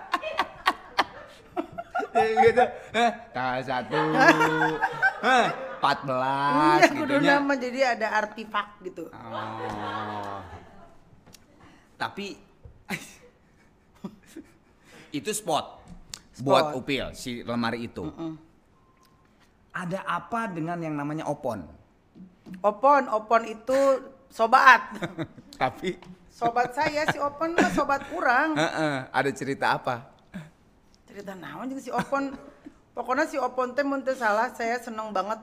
gitu. 2.18 2.64
Eh, 2.96 3.10
tanggal 3.30 3.60
satu, 3.62 3.98
eh, 5.22 5.46
empat 5.80 5.98
belas, 6.04 6.78
Iya, 6.80 6.86
gitu 6.92 7.00
kudu 7.06 7.14
nama 7.24 7.52
jadi 7.56 7.80
ada 7.96 8.06
artefak 8.20 8.68
gitu. 8.84 9.08
Oh. 9.12 10.40
Tapi 11.96 12.26
Itu 15.10 15.30
spot. 15.34 15.82
Spot. 16.34 16.46
Buat 16.46 16.66
Upil 16.78 17.06
si 17.18 17.42
lemari 17.42 17.90
itu. 17.90 18.06
Ada 19.70 20.02
apa 20.06 20.50
dengan 20.50 20.78
yang 20.82 20.94
namanya 20.98 21.26
opon? 21.26 21.62
Opon, 22.62 23.06
Opon 23.10 23.42
itu 23.46 23.78
sobat. 24.30 24.98
Tapi 25.62 25.94
sobat 26.30 26.74
saya 26.74 27.06
si 27.10 27.18
Opon 27.18 27.54
mah 27.54 27.70
sobat 27.70 28.02
kurang. 28.10 28.58
Heeh, 28.58 28.96
ada 29.10 29.30
cerita 29.34 29.74
apa? 29.78 30.10
Cerita 31.20 31.36
naon 31.36 31.68
juga 31.68 31.84
si 31.84 31.92
Opon. 31.92 32.32
Pokoknya 32.96 33.28
si 33.28 33.36
Opon 33.36 33.76
teh 33.76 33.84
mun 33.84 34.00
teu 34.00 34.16
salah 34.16 34.48
saya 34.50 34.80
seneng 34.80 35.12
banget 35.12 35.36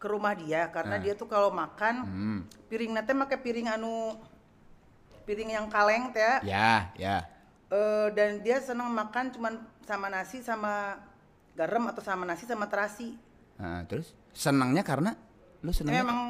ke 0.00 0.08
rumah 0.08 0.32
dia 0.32 0.66
karena 0.66 0.96
Nah. 0.96 1.02
dia 1.04 1.12
tuh 1.12 1.28
kalau 1.28 1.52
makan 1.52 1.94
Hmm. 2.02 2.40
piring 2.66 2.96
teh 2.98 3.12
make 3.12 3.36
piring 3.38 3.68
anu 3.70 4.16
piring 5.22 5.52
yang 5.52 5.68
kaleng 5.68 6.10
teh. 6.10 6.40
Ya, 6.42 6.88
ya. 6.96 7.28
Eh, 7.68 8.08
dan 8.12 8.40
dia 8.40 8.56
seneng 8.58 8.88
makan 8.88 9.30
cuman 9.30 9.54
sama 9.84 10.08
nasi 10.08 10.40
sama 10.40 10.96
garam 11.52 11.84
atau 11.86 12.00
sama 12.00 12.24
nasi 12.24 12.48
sama 12.48 12.66
terasi. 12.66 13.14
Nah, 13.56 13.84
terus 13.84 14.16
senangnya 14.32 14.80
karena 14.80 15.12
lu 15.60 15.70
senangnya 15.70 16.02
Memang 16.02 16.20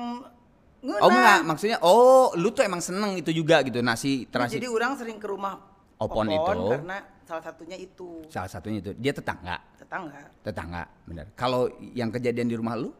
ngeunah. 0.83 1.01
Oh 1.01 1.09
enggak, 1.09 1.41
maksudnya 1.47 1.79
oh 1.81 2.35
lu 2.35 2.51
tuh 2.51 2.67
emang 2.67 2.83
seneng 2.83 3.15
itu 3.15 3.31
juga 3.31 3.62
gitu 3.62 3.79
nasi 3.81 4.27
terasi. 4.27 4.59
Jadi 4.59 4.67
orang 4.67 4.99
sering 4.99 5.17
ke 5.17 5.27
rumah 5.27 5.57
Opon 6.03 6.27
itu. 6.27 6.55
karena 6.69 6.99
salah 7.23 7.43
satunya 7.43 7.77
itu 7.79 8.09
Salah 8.27 8.51
satunya 8.51 8.79
itu 8.79 8.91
dia 8.95 9.11
tetangga, 9.11 9.57
tetangga. 9.79 10.21
tetangga, 10.43 10.83
benar. 11.07 11.27
Kalau 11.33 11.71
yang 11.95 12.11
kejadian 12.11 12.47
di 12.47 12.55
rumah 12.55 12.75
lu, 12.75 12.91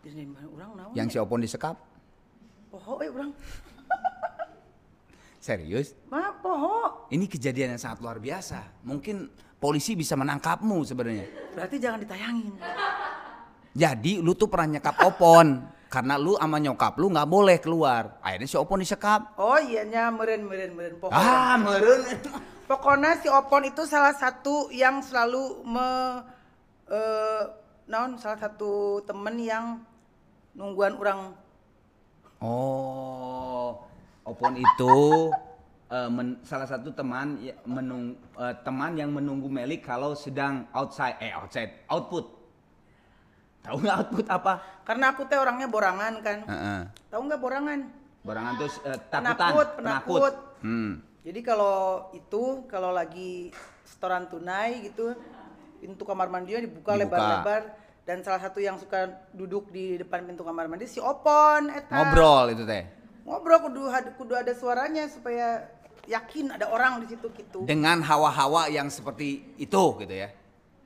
Jadi 0.00 0.24
mana 0.24 0.48
orang 0.48 0.70
naon? 0.74 0.92
yang 0.92 1.06
si 1.06 1.16
ya? 1.16 1.22
Opon 1.22 1.40
disekap, 1.40 1.76
poho 2.68 3.00
eh 3.00 3.08
orang. 3.08 3.30
serius? 5.44 5.92
Mah 6.08 6.32
poho. 6.40 7.08
Ini 7.08 7.24
kejadian 7.28 7.76
yang 7.76 7.80
sangat 7.80 8.00
luar 8.00 8.16
biasa. 8.16 8.80
Mungkin 8.82 9.28
polisi 9.56 9.92
bisa 9.92 10.16
menangkapmu 10.16 10.82
sebenarnya. 10.82 11.24
Berarti 11.52 11.76
jangan 11.76 11.98
ditayangin. 12.00 12.52
Jadi 13.74 14.22
lu 14.22 14.32
tuh 14.32 14.46
pernah 14.46 14.78
nyekap 14.78 14.96
Opon 15.02 15.66
karena 15.94 16.18
lu 16.18 16.34
sama 16.34 16.58
nyokap 16.58 16.98
lu 16.98 17.06
nggak 17.06 17.30
boleh 17.30 17.62
keluar. 17.62 18.18
Akhirnya 18.18 18.50
si 18.50 18.58
Opon 18.58 18.82
disekap. 18.82 19.38
Oh 19.38 19.54
iya 19.56 19.86
nya 19.86 20.10
meren 20.10 20.42
meren 20.42 20.74
meren 20.74 20.98
poho. 20.98 21.14
Ah, 21.14 21.54
meren. 21.54 22.02
Pokoknya 22.70 23.14
si 23.22 23.30
Opon 23.30 23.62
itu 23.62 23.86
salah 23.86 24.10
satu 24.10 24.74
yang 24.74 24.98
selalu 24.98 25.62
me 25.62 25.88
eh 26.90 27.42
naon 27.86 28.18
salah 28.18 28.36
satu 28.36 28.98
temen 29.04 29.38
yang 29.38 29.78
nungguan 30.52 30.98
orang 30.98 31.20
Oh, 32.44 33.80
Opon 34.24 34.52
itu 34.56 34.96
eh, 35.88 36.08
men- 36.10 36.40
salah 36.42 36.66
satu 36.66 36.90
teman 36.90 37.38
ya- 37.38 37.56
menung, 37.64 38.12
eh, 38.34 38.54
teman 38.60 38.98
yang 38.98 39.08
menunggu 39.08 39.46
Melik 39.46 39.80
kalau 39.80 40.12
sedang 40.12 40.66
outside, 40.72 41.16
eh 41.20 41.30
outside, 41.30 41.86
output. 41.86 42.43
Tahu 43.64 43.76
nggak 43.80 43.96
output 43.96 44.26
apa? 44.28 44.52
karena 44.84 45.16
aku 45.16 45.24
teh 45.24 45.40
orangnya 45.40 45.64
borangan 45.72 46.20
kan. 46.20 46.38
Heeh. 46.44 46.80
Tahu 47.08 47.20
nggak 47.24 47.40
borangan? 47.40 47.78
Barangan 48.20 48.52
tuh 48.60 48.68
eh, 48.84 48.98
takutan, 49.08 49.34
Penakut, 49.36 49.68
penakut. 49.80 50.34
Hmm. 50.60 50.92
Jadi 51.24 51.40
kalau 51.40 52.08
itu 52.12 52.68
kalau 52.68 52.92
lagi 52.92 53.48
setoran 53.88 54.28
tunai 54.28 54.84
gitu 54.84 55.16
pintu 55.80 56.04
kamar 56.04 56.28
mandinya 56.28 56.60
dibuka 56.60 56.96
Dibuka. 56.96 57.16
lebar-lebar 57.16 57.62
dan 58.04 58.20
salah 58.20 58.40
satu 58.40 58.60
yang 58.60 58.76
suka 58.76 59.08
duduk 59.32 59.72
di 59.72 59.96
depan 59.96 60.28
pintu 60.28 60.44
kamar 60.44 60.68
mandi 60.68 60.84
si 60.84 61.00
Opon 61.00 61.72
eta. 61.72 61.92
Ngobrol 61.96 62.52
itu 62.52 62.64
teh. 62.68 62.84
Ngobrol 63.24 63.60
kudu 63.64 63.88
kudu 64.20 64.36
ada 64.36 64.52
suaranya 64.52 65.08
supaya 65.08 65.64
yakin 66.04 66.52
ada 66.52 66.68
orang 66.68 67.00
di 67.00 67.16
situ 67.16 67.32
gitu. 67.32 67.64
Dengan 67.64 68.04
hawa-hawa 68.04 68.68
yang 68.68 68.92
seperti 68.92 69.56
itu 69.56 69.82
gitu 70.04 70.12
ya. 70.12 70.28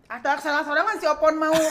Atau 0.09 0.41
salah 0.41 0.65
seorang 0.65 0.85
kan 0.89 0.97
si 0.97 1.07
Opon 1.07 1.37
mau 1.37 1.53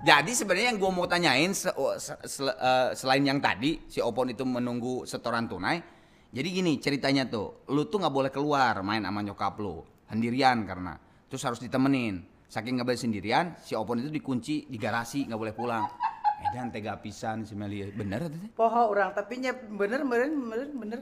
Jadi 0.00 0.32
sebenarnya 0.32 0.72
yang 0.72 0.80
gua 0.80 0.88
mau 0.88 1.04
tanyain 1.04 1.52
se- 1.52 1.76
oh, 1.76 1.92
se- 2.00 2.16
sel- 2.24 2.56
eh, 2.56 2.96
selain 2.96 3.20
yang 3.20 3.36
tadi 3.36 3.84
si 3.84 4.00
Opon 4.00 4.32
itu 4.32 4.48
menunggu 4.48 5.04
setoran 5.04 5.44
tunai. 5.44 5.76
Jadi 6.32 6.48
gini 6.48 6.72
ceritanya 6.80 7.28
tuh, 7.28 7.68
lu 7.68 7.84
tuh 7.84 8.00
nggak 8.00 8.14
boleh 8.14 8.30
keluar 8.32 8.80
main 8.80 9.04
sama 9.04 9.20
nyokap 9.20 9.60
lu 9.60 9.84
sendirian 10.08 10.64
karena 10.64 10.96
terus 11.28 11.44
harus 11.44 11.60
ditemenin. 11.60 12.24
Saking 12.48 12.80
nggak 12.80 12.88
boleh 12.88 12.98
sendirian, 12.98 13.54
si 13.60 13.76
Opon 13.76 14.00
itu 14.00 14.08
dikunci 14.08 14.64
di 14.72 14.78
garasi 14.80 15.28
nggak 15.28 15.36
boleh 15.36 15.52
pulang. 15.52 15.84
Edan 16.48 16.72
tega 16.72 16.96
pisan 16.96 17.44
si 17.44 17.52
Meli, 17.52 17.84
bener 17.92 18.24
tuh 18.24 18.40
poho 18.56 18.88
orang 18.88 19.12
tapi 19.12 19.36
nya 19.44 19.52
bener 19.52 20.00
bener 20.08 20.32
bener 20.32 20.68
bener. 20.72 21.00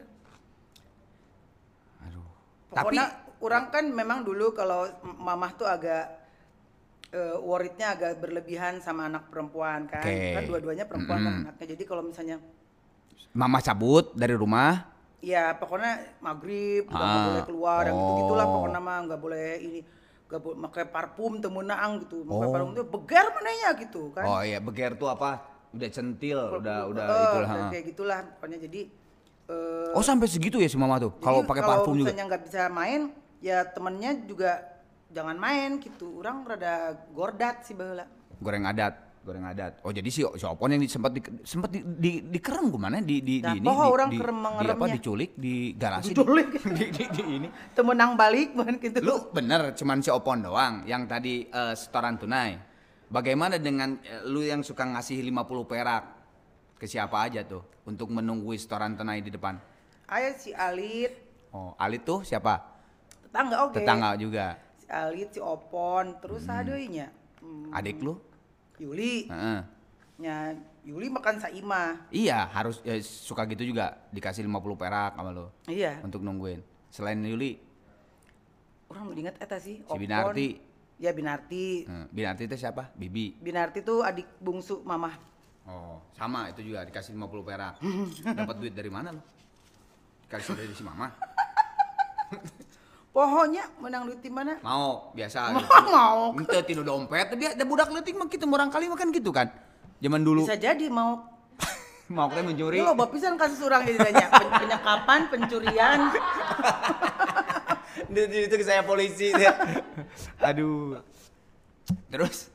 Aduh. 2.02 2.26
Tapi 2.74 2.98
Pokoknya 2.98 3.06
orang 3.40 3.64
kan 3.68 3.84
memang 3.84 4.22
dulu 4.22 4.50
kalau 4.50 4.86
mamah 5.02 5.52
tuh 5.52 5.64
agak 5.64 6.04
eh, 7.08 7.36
worriednya 7.38 7.92
agak 7.92 8.18
berlebihan 8.18 8.78
sama 8.78 9.06
anak 9.06 9.28
perempuan 9.28 9.86
kan. 9.86 10.02
Oke. 10.02 10.34
Kan 10.34 10.44
dua-duanya 10.44 10.84
perempuan 10.84 11.18
kan 11.18 11.32
Mm-mm. 11.32 11.44
anaknya. 11.46 11.66
Jadi 11.72 11.82
kalau 11.82 12.02
misalnya 12.02 12.36
mama 13.30 13.58
cabut 13.58 14.12
dari 14.12 14.34
rumah, 14.34 14.88
ya 15.18 15.52
pokoknya 15.52 16.18
maghrib 16.18 16.86
nggak 16.86 16.98
Ah, 17.04 17.24
boleh 17.26 17.42
keluar 17.44 17.82
yang 17.84 17.96
gitu 17.96 18.12
gitulah 18.22 18.44
oh. 18.44 18.52
pokoknya 18.54 18.80
mah 18.80 18.98
nggak 19.04 19.20
boleh 19.20 19.48
ini 19.60 19.80
nggak 20.28 20.40
boleh 20.40 20.56
pakai 20.62 20.84
parfum 20.86 21.32
temenang 21.38 21.90
gitu 22.00 22.22
pakai 22.22 22.46
Oh. 22.46 22.52
parfum 22.52 22.72
tuh 22.72 22.86
begar 22.86 23.26
mananya 23.32 23.68
gitu 23.74 24.02
kan 24.12 24.24
oh 24.24 24.40
iya 24.40 24.58
beger 24.58 24.94
tuh 24.94 25.08
apa? 25.08 25.42
Udah 25.68 25.88
centil, 25.88 26.38
udah 26.54 26.88
udah 26.88 27.04
Eh, 27.04 27.20
itulah. 27.20 27.48
udah 27.50 27.66
kayak 27.68 27.84
gitulah 27.86 28.18
pokoknya 28.36 28.58
jadi 28.62 28.80
eh, 29.48 29.90
Oh 29.92 30.00
sampai 30.00 30.26
segitu 30.26 30.56
ya 30.56 30.66
si 30.66 30.76
mama 30.76 30.96
tuh? 30.96 31.12
Kalau 31.18 31.42
pakai 31.42 31.60
parfum 31.62 31.94
juga? 31.94 32.08
misalnya 32.08 32.24
nggak 32.26 32.42
bisa 32.44 32.60
main 32.68 33.00
ya 33.38 33.66
temennya 33.66 34.14
juga 34.26 34.62
jangan 35.10 35.36
main 35.38 35.78
gitu. 35.80 36.20
Orang 36.20 36.44
rada 36.44 36.94
gordat 37.12 37.64
sih 37.64 37.74
baheula. 37.74 38.06
Goreng 38.38 38.66
adat 38.68 39.08
goreng 39.28 39.44
adat. 39.44 39.84
Oh 39.84 39.92
jadi 39.92 40.08
si 40.08 40.24
si 40.24 40.44
opon 40.48 40.72
yang 40.72 40.80
di, 40.80 40.88
sempat 40.88 41.12
di, 41.12 41.20
sempat 41.44 41.68
di, 41.68 41.84
di, 41.84 42.12
dikerem 42.32 42.72
gimana 42.72 43.04
di 43.04 43.20
di, 43.20 43.44
Nah, 43.44 43.52
di 43.52 43.60
ini 43.60 43.68
di, 43.68 43.76
orang 43.76 44.08
di, 44.08 44.16
kerem 44.16 44.38
di 44.40 44.68
apa 44.72 44.86
diculik 44.88 45.30
di 45.36 45.54
garasi 45.76 46.16
Diculik. 46.16 46.48
di, 46.56 46.58
di, 46.76 46.84
di, 46.88 47.04
di 47.12 47.22
ini 47.36 47.48
temenang 47.76 48.16
balik 48.16 48.56
bukan 48.56 48.80
gitu. 48.80 48.98
Lu 49.04 49.28
bener 49.28 49.76
cuman 49.76 50.00
si 50.00 50.08
opon 50.08 50.40
doang 50.40 50.88
yang 50.88 51.04
tadi 51.04 51.44
eh, 51.44 51.74
setoran 51.76 52.16
tunai. 52.16 52.56
Bagaimana 53.12 53.60
dengan 53.60 54.00
eh, 54.00 54.24
lu 54.24 54.40
yang 54.40 54.64
suka 54.64 54.88
ngasih 54.88 55.20
50 55.20 55.68
perak 55.68 56.04
ke 56.80 56.88
siapa 56.88 57.28
aja 57.28 57.44
tuh 57.44 57.84
untuk 57.84 58.08
menunggu 58.08 58.56
setoran 58.56 58.96
tunai 58.96 59.20
di 59.20 59.28
depan? 59.28 59.60
Ayah 60.08 60.34
si 60.40 60.56
Alit. 60.56 61.12
Oh 61.52 61.76
Alit 61.76 62.00
tuh 62.00 62.24
siapa 62.24 62.77
tetangga 63.38 63.56
oke. 63.70 63.76
Tetangga 63.78 64.10
juga. 64.18 64.46
Si 64.74 64.86
Alit 64.90 65.30
si 65.30 65.38
Opon 65.38 66.18
terus 66.18 66.50
ada 66.50 66.74
nya 66.74 67.06
hmm, 67.38 67.70
adik 67.70 68.02
lu? 68.02 68.18
Yuli. 68.82 69.30
Heeh. 69.30 69.60
nya 70.18 70.58
Yuli 70.82 71.06
makan 71.06 71.38
saima. 71.38 72.02
Iya 72.10 72.50
harus 72.50 72.82
eh, 72.82 72.98
suka 72.98 73.46
gitu 73.46 73.62
juga. 73.62 73.94
Dikasih 74.10 74.42
50 74.42 74.74
perak 74.74 75.14
sama 75.14 75.30
lu. 75.30 75.46
Iya. 75.70 76.02
Untuk 76.02 76.26
nungguin. 76.26 76.58
Selain 76.90 77.18
Yuli? 77.22 77.62
Orang 78.90 79.14
ingat 79.14 79.38
eta 79.38 79.60
sih 79.60 79.84
Si 79.84 79.98
Binarti. 80.00 80.58
ya 80.98 81.14
Binarti. 81.14 81.86
Hmm, 81.86 82.10
Binarti 82.10 82.50
itu 82.50 82.56
siapa? 82.58 82.90
Bibi. 82.98 83.38
Binarti 83.38 83.86
tuh 83.86 84.02
adik 84.02 84.26
bungsu 84.42 84.82
mamah. 84.82 85.14
Oh, 85.68 86.00
sama 86.16 86.50
itu 86.50 86.64
juga. 86.64 86.82
Dikasih 86.82 87.14
50 87.14 87.46
perak. 87.46 87.74
Dapat 88.42 88.56
duit 88.58 88.74
dari 88.74 88.90
mana 88.90 89.14
lo? 89.14 89.22
Dikasih 90.26 90.56
dari 90.58 90.74
si 90.74 90.82
mama. 90.82 91.12
pohonnya 93.18 93.66
menang 93.82 94.06
duit 94.06 94.22
di 94.22 94.30
mana 94.30 94.62
Mau, 94.62 95.10
biasa. 95.10 95.50
Mau. 95.90 96.38
Ente 96.38 96.58
tinu 96.70 96.86
dompet, 96.86 97.26
tapi 97.34 97.50
ada 97.50 97.64
budak 97.66 97.90
leutik 97.90 98.14
mah 98.14 98.30
gitu 98.30 98.46
orang 98.46 98.70
kali 98.70 98.86
makan 98.86 99.10
gitu 99.10 99.34
kan. 99.34 99.50
Zaman 99.98 100.22
dulu 100.22 100.46
bisa 100.46 100.54
jadi 100.54 100.86
mau 100.86 101.26
mau 102.14 102.30
kita 102.30 102.46
mencuri. 102.46 102.78
Lo 102.78 102.94
bapisan 102.94 103.34
kasus 103.34 103.58
orang 103.66 103.82
jadi 103.82 103.98
tanya 103.98 104.30
Pen- 104.38 104.54
penyekapan 104.54 105.20
pencurian 105.34 105.98
itu, 108.14 108.38
itu 108.46 108.54
saya 108.62 108.86
polisi 108.86 109.34
dia. 109.34 109.50
Aduh. 110.38 111.02
Terus 112.14 112.54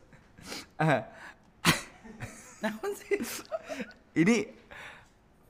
namun 2.63 2.95
sih 2.95 3.19
ini 4.15 4.47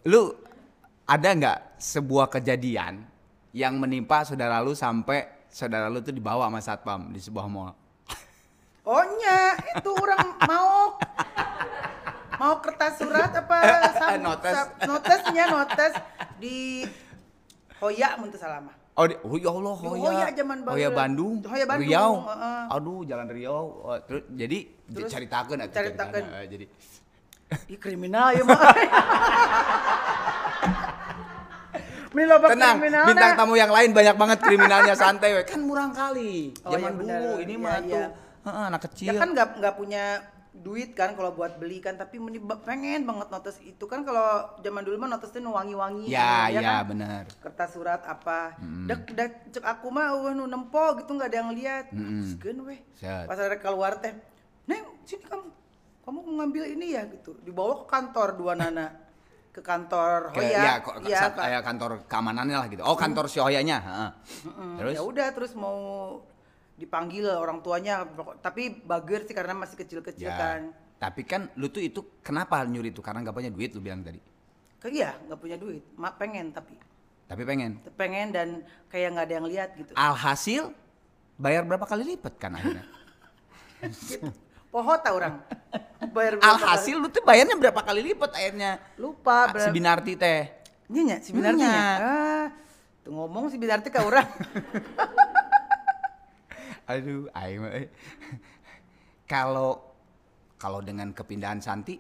lu 0.10 0.34
ada 1.06 1.30
nggak 1.30 1.60
sebuah 1.78 2.34
kejadian 2.34 3.13
yang 3.54 3.78
menimpa 3.78 4.22
saudara 4.24 4.60
lu 4.60 4.74
sampai 4.74 5.24
saudara 5.48 5.86
lu 5.86 6.02
tuh 6.02 6.10
dibawa 6.10 6.50
sama 6.50 6.60
satpam 6.60 7.08
di 7.08 7.22
sebuah 7.22 7.46
mall? 7.46 7.72
ohnya 8.84 9.40
itu 9.72 9.90
orang 9.94 10.26
mau 10.44 10.98
mau 12.34 12.54
kertas 12.60 12.98
surat 12.98 13.30
apa 13.32 13.58
sam, 13.94 14.20
Notes. 14.20 14.52
sam- 14.52 14.74
notesnya 14.84 15.46
notes 15.48 15.94
di 16.36 16.84
Hoya 17.78 18.16
mun 18.16 18.28
teu 18.28 18.38
salah 18.38 18.60
mah 18.60 18.76
Oh, 18.94 19.10
di, 19.10 19.18
oh 19.18 19.34
ya 19.36 19.50
Allah, 19.50 19.74
Di 19.74 19.88
Hoya. 19.90 20.06
Hoya 20.06 20.28
zaman 20.32 20.58
baheula. 20.62 20.78
Hoya 20.78 20.90
Bandung. 20.94 21.36
Hoya 21.42 21.66
Bandung, 21.66 21.90
Riau. 21.90 22.14
heeh. 22.30 22.62
Aduh, 22.70 23.00
jalan 23.02 23.26
Riau. 23.26 23.64
Oh, 23.82 23.98
terus 23.98 24.22
jadi 24.30 24.58
Terus 24.70 25.10
diceritakeun. 25.10 25.58
ceritanya. 25.66 26.22
Eh, 26.38 26.46
Jadi 26.46 26.66
di 27.66 27.76
kriminal 27.76 28.38
ya 28.38 28.46
mah 28.46 28.54
Tenang, 32.14 32.76
bintang 33.10 33.32
tamu 33.34 33.54
yang 33.58 33.74
lain 33.74 33.90
banyak 33.90 34.16
banget 34.16 34.40
kriminalnya 34.40 34.94
santai 34.94 35.34
we. 35.34 35.44
Kan 35.44 35.66
murang 35.66 35.90
kali. 35.92 36.54
Oh, 36.62 36.72
Zaman 36.72 36.94
benar. 36.96 37.18
dulu 37.20 37.32
ini 37.42 37.54
Iya, 37.54 37.60
mah 37.60 37.74
iya. 37.82 37.90
tuh 37.90 38.06
heeh, 38.44 38.64
anak 38.70 38.82
kecil. 38.86 39.08
Ya 39.10 39.14
kan 39.18 39.30
nggak 39.34 39.48
nggak 39.58 39.76
punya 39.76 40.04
duit 40.54 40.94
kan 40.94 41.18
kalau 41.18 41.34
buat 41.34 41.58
beli 41.58 41.82
kan 41.82 41.98
tapi 41.98 42.22
pengen 42.62 43.10
banget 43.10 43.28
notes 43.28 43.58
itu 43.60 43.90
kan 43.90 44.06
kalau 44.06 44.54
zaman 44.62 44.86
dulu 44.86 45.02
mah 45.02 45.18
itu 45.18 45.42
wangi-wangi 45.42 46.06
Ya, 46.06 46.46
kan, 46.46 46.54
ya 46.54 46.62
kan? 46.62 46.84
benar. 46.94 47.24
kertas 47.42 47.70
surat 47.74 48.06
apa 48.06 48.54
dek 48.86 49.02
dek 49.12 49.32
cek 49.50 49.66
aku 49.66 49.90
mah 49.90 50.14
uh, 50.14 50.30
nu 50.30 50.46
nempo 50.46 50.94
gitu 51.02 51.10
nggak 51.10 51.34
ada 51.34 51.38
yang 51.42 51.52
lihat 51.58 51.90
Mm-mm. 51.90 52.22
segan 52.30 52.62
weh 52.64 52.78
pas 53.02 53.34
ada 53.34 53.58
keluar 53.58 53.98
teh 53.98 54.14
neng 54.70 54.86
sini 55.02 55.26
kamu 55.26 55.42
kamu 56.06 56.18
mau 56.22 56.34
ngambil 56.40 56.64
ini 56.70 56.88
ya 56.94 57.04
gitu 57.10 57.34
dibawa 57.42 57.82
ke 57.82 57.86
kantor 57.90 58.38
dua 58.38 58.54
nana 58.54 58.94
ke 59.54 59.62
kantor 59.62 60.34
Ke, 60.34 60.42
Hoya 60.42 60.50
ya, 60.50 60.74
Iya, 61.06 61.20
sat- 61.22 61.38
Pak. 61.38 61.44
kayak 61.46 61.62
kantor 61.62 61.92
keamanannya 62.10 62.58
lah 62.58 62.68
gitu. 62.68 62.82
Oh, 62.82 62.98
kantor 62.98 63.30
si 63.30 63.38
Hoyanya, 63.38 63.78
heeh. 63.80 64.10
Mm, 64.50 64.76
Terus? 64.76 64.94
ya 64.98 65.02
udah 65.04 65.28
terus 65.30 65.54
mau 65.54 65.78
dipanggil 66.74 67.30
orang 67.30 67.62
tuanya 67.62 68.02
tapi 68.42 68.82
bager 68.82 69.24
sih 69.24 69.32
karena 69.32 69.54
masih 69.54 69.78
kecil-kecil 69.78 70.26
Ya. 70.26 70.36
kan 70.36 70.62
Tapi 70.98 71.22
kan 71.22 71.54
lu 71.54 71.68
tuh 71.68 71.80
itu 71.80 72.02
kenapa 72.20 72.64
nyuri 72.64 72.90
itu? 72.90 72.98
Karena 72.98 73.22
nggak 73.22 73.36
punya 73.36 73.52
duit 73.52 73.70
lu 73.70 73.80
bilang 73.80 74.02
tadi. 74.02 74.18
Iya 74.84 75.14
nggak 75.22 75.38
punya 75.38 75.56
duit 75.56 75.84
mak 75.94 76.18
pengen 76.18 76.50
tapi 76.50 76.74
Tapi 77.24 77.42
pengen. 77.44 77.78
pengen 77.94 78.28
dan 78.30 78.48
kayak 78.88 79.12
nggak 79.12 79.26
ada 79.26 79.34
yang 79.34 79.46
lihat 79.46 79.70
gitu 79.76 79.92
Alhasil 79.94 80.74
bayar 81.36 81.62
berapa 81.62 81.84
kali 81.84 82.04
lipat 82.10 82.34
kan 82.36 82.52
akhirnya? 82.54 82.84
poho 83.80 84.32
tau 84.74 85.14
orang 85.22 85.38
bayar 86.10 86.34
berapa 86.42 86.50
Alhasil 86.58 86.96
lu 86.98 87.08
tuh 87.14 87.22
bayarnya 87.22 87.56
berapa 87.58 87.82
kali 87.86 88.02
lipat 88.14 88.32
akhirnya? 88.34 88.82
lupa 88.98 89.54
Si 89.62 89.70
Binarti 89.70 90.18
teh. 90.18 90.50
Nya 90.90 91.22
sebenarnya 91.22 91.70
Nya. 91.70 91.86
ah 92.02 92.46
tuh 93.06 93.14
ngomong 93.14 93.54
si 93.54 93.62
Binarti 93.62 93.94
ke 93.94 94.02
orang 94.02 94.26
Aduh, 96.84 97.32
mah, 97.32 97.72
eh. 97.80 97.88
Kalau 99.24 99.96
kalau 100.60 100.84
dengan 100.84 101.16
kepindahan 101.16 101.64
Santi, 101.64 101.96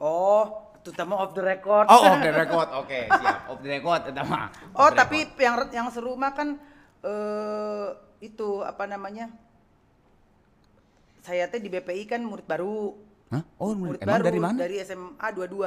oh 0.00 0.72
terutama 0.80 1.20
off 1.20 1.32
the 1.36 1.44
record 1.44 1.88
oh 1.88 2.00
off 2.00 2.20
the 2.20 2.32
record, 2.44 2.68
oke 2.72 3.00
siap, 3.08 3.48
off 3.48 3.60
the 3.60 3.68
record 3.72 4.00
eta 4.08 4.24
mah. 4.24 4.48
oh 4.76 4.88
tapi 4.92 5.28
record. 5.28 5.40
yang 5.40 5.56
yang 5.72 5.86
seru 5.92 6.12
mah 6.16 6.32
kan 6.32 6.56
eh 7.04 7.88
itu 8.24 8.64
apa 8.64 8.88
namanya 8.88 9.28
saya 11.24 11.48
teh 11.48 11.56
di 11.56 11.66
BPI 11.66 12.04
kan 12.06 12.20
murid 12.20 12.44
baru 12.44 12.92
Hah? 13.32 13.42
Oh, 13.56 13.72
murid 13.72 13.96
emang 13.98 14.20
baru 14.20 14.24
dari 14.24 14.38
mana? 14.38 14.58
dari 14.60 14.76
SMA 14.78 15.26
22 15.32 15.64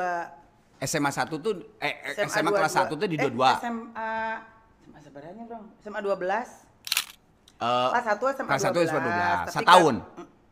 SMA 0.80 1.10
1 1.10 1.26
tuh 1.36 1.54
eh 1.82 1.94
eh, 2.06 2.14
SMA, 2.24 2.54
kelas 2.54 2.74
1 2.78 2.94
tuh 2.94 3.08
di 3.10 3.18
22. 3.18 3.34
Eh, 3.42 3.56
SMA 3.58 4.14
SMA 4.88 5.00
sebenarnya 5.02 5.44
bro 5.44 5.60
SMA 5.80 6.00
12 6.00 6.70
Eh, 7.58 7.90
kelas 7.90 8.06
1 8.06 8.38
SMA 8.38 8.48
kelas 8.48 8.64
1 8.64 8.86
SMA 8.86 9.02
12. 9.02 9.18
Tapi 9.42 9.56
Setahun? 9.58 9.96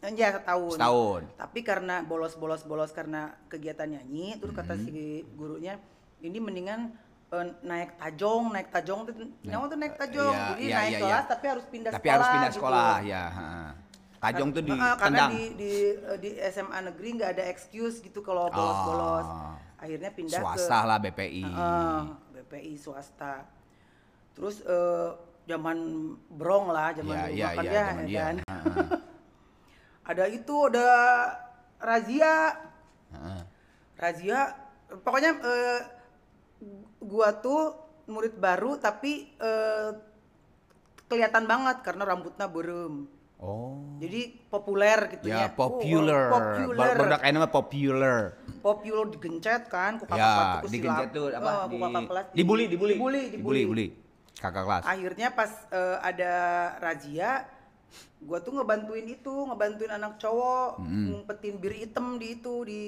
Iya 0.06 0.28
setahun. 0.34 0.74
Setahun. 0.74 1.22
Tapi 1.36 1.60
karena 1.62 1.96
bolos-bolos-bolos 2.02 2.90
karena 2.90 3.22
kegiatan 3.46 3.86
nyanyi, 3.88 4.38
terus 4.38 4.54
kata 4.54 4.74
Hmm. 4.74 4.86
si 4.86 4.94
gurunya, 5.34 5.78
ini 6.20 6.38
mendingan 6.38 6.94
eh, 7.28 7.46
naik 7.62 7.98
tajong, 7.98 8.50
naik 8.50 8.70
tajong 8.70 9.06
tuh, 9.06 9.14
nyawa 9.44 9.66
tuh 9.66 9.78
naik 9.78 9.98
tajong, 9.98 10.30
Iya, 10.32 10.46
jadi 10.52 10.62
iya, 10.64 10.76
naik 10.76 10.90
iya, 10.90 11.00
kelas 11.00 11.14
iya. 11.20 11.30
tapi 11.30 11.46
harus 11.48 11.66
pindah 11.66 11.92
tapi 11.92 12.02
sekolah. 12.02 12.14
harus 12.16 12.28
pindah 12.30 12.50
gitu. 12.50 12.58
sekolah 12.58 12.94
ya, 13.02 13.24
heeh. 13.30 13.70
Tajong 14.26 14.50
tuh 14.58 14.64
di 14.66 14.74
Heeh, 14.74 14.96
karena 14.98 15.18
tendang. 15.30 15.32
di, 15.34 15.44
di 15.54 15.74
eh, 15.94 16.18
di 16.18 16.30
SMA 16.50 16.80
negeri 16.90 17.08
nggak 17.22 17.32
ada 17.38 17.44
excuse 17.46 18.02
gitu 18.02 18.26
kalau 18.26 18.50
bolos-bolos. 18.50 19.28
Oh. 19.30 19.54
Akhirnya 19.78 20.10
pindah 20.10 20.42
Swasta 20.42 20.78
ke 20.82 20.88
lah 20.90 20.98
BPI. 20.98 21.44
Heeh, 21.46 22.00
BPI 22.34 22.74
swasta. 22.82 23.34
Terus 24.34 24.66
eh, 24.66 25.10
zaman 25.46 25.78
brong 26.34 26.74
lah, 26.74 26.90
zaman 26.98 27.14
dulu 27.14 27.38
iya, 27.38 27.48
makan 27.54 27.64
iya, 27.66 27.74
ya, 27.74 27.86
ya 28.10 28.22
kan. 28.26 28.36
Heeh. 28.42 28.88
ada 30.10 30.24
itu 30.30 30.56
ada 30.70 30.90
razia 31.82 32.34
Heeh. 33.10 33.42
razia 33.98 34.40
pokoknya 35.02 35.32
eh, 35.34 35.82
gua 37.02 37.34
tuh 37.42 37.74
murid 38.06 38.38
baru 38.38 38.78
tapi 38.78 39.34
eh, 39.38 39.90
kelihatan 41.10 41.46
banget 41.46 41.86
karena 41.86 42.06
rambutnya 42.06 42.50
berem 42.50 43.10
Oh. 43.36 44.00
jadi 44.00 44.32
populer 44.48 45.00
gitu 45.12 45.28
Ya, 45.28 45.46
ya 45.46 45.48
popular. 45.52 46.26
Oh, 46.26 46.40
populer 46.40 46.96
Baru 46.96 47.04
nama 47.30 47.48
popular. 47.52 48.20
populer 48.60 49.06
digencet 49.12 49.68
kan 49.68 50.00
ku 50.00 50.08
kakak 50.08 50.18
Ya, 50.18 50.34
kelas 50.58 50.72
digencet 50.72 51.10
tuh 51.12 51.26
apa? 51.30 51.52
Oh, 51.52 51.64
di, 51.68 51.78
kakak 51.78 52.04
kelas 52.08 52.26
di- 52.26 52.36
dibully, 52.38 52.66
dibully. 52.66 52.96
dibully 52.96 53.24
dibully, 53.30 53.62
dibully. 53.62 53.88
Kakak 54.36 54.64
kelas. 54.64 54.84
akhirnya 54.84 55.28
pas 55.32 55.52
eh, 55.70 55.98
ada 56.02 56.34
razia 56.80 57.44
gua 58.20 58.40
tuh 58.40 58.56
ngebantuin 58.56 59.06
itu 59.06 59.32
ngebantuin 59.46 59.92
anak 59.92 60.16
cowok 60.16 60.80
Mm-mm. 60.82 61.06
ngumpetin 61.14 61.56
bir 61.56 61.74
hitam 61.74 62.16
di 62.16 62.28
itu 62.34 62.54
di 62.64 62.82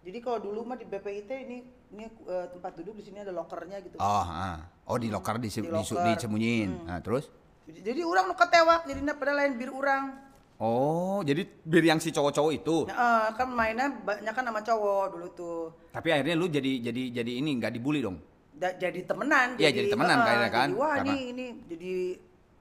jadi 0.00 0.18
kalau 0.20 0.40
dulu 0.42 0.64
mah 0.64 0.76
di 0.76 0.84
BPIT 0.84 1.30
ini 1.44 1.58
ini 1.90 2.04
eh, 2.04 2.46
tempat 2.50 2.76
duduk 2.76 2.96
di 2.96 3.04
sini 3.04 3.20
ada 3.20 3.30
lokernya 3.30 3.80
gitu 3.80 3.96
Oh, 3.96 4.22
heeh. 4.22 4.56
Oh, 4.84 4.96
di 4.96 5.08
loker 5.08 5.36
di, 5.36 5.46
Di 5.46 5.54
di, 5.54 5.68
loker. 5.96 6.12
disembunyiin. 6.12 6.70
Hmm. 6.74 6.86
Nah, 6.86 6.98
terus? 7.00 7.24
jadi, 7.24 7.43
jadi 7.66 8.00
orang 8.00 8.24
nu 8.26 8.34
ketewak 8.34 8.84
jadi 8.84 9.00
pada 9.12 9.32
lain 9.32 9.54
bir 9.54 9.70
orang 9.70 10.20
Oh, 10.54 11.18
jadi 11.20 11.50
bir 11.60 11.82
yang 11.82 11.98
si 11.98 12.08
cowok-cowok 12.08 12.52
itu. 12.54 12.86
nah, 12.86 12.94
eh, 13.26 13.34
kan 13.34 13.50
mainnya 13.50 13.90
banyak 13.90 14.30
kan 14.30 14.44
sama 14.44 14.62
cowok 14.62 15.04
dulu 15.10 15.28
tuh 15.34 15.60
Tapi 15.90 16.08
akhirnya 16.08 16.34
lu 16.34 16.46
jadi 16.46 16.78
jadi 16.80 17.02
jadi 17.12 17.32
ini 17.42 17.58
nggak 17.58 17.74
dibully 17.74 17.98
dong. 17.98 18.22
Da- 18.54 18.70
jadi 18.72 19.02
temenan 19.02 19.58
Iya, 19.58 19.74
jadi 19.74 19.90
temenan 19.90 20.14
eh, 20.14 20.24
kayaknya 20.24 20.50
kan, 20.54 20.68
jadi, 20.70 20.78
wah 20.78 20.94
karena- 20.94 21.10
ini 21.10 21.16
ini 21.26 21.46
jadi 21.66 21.94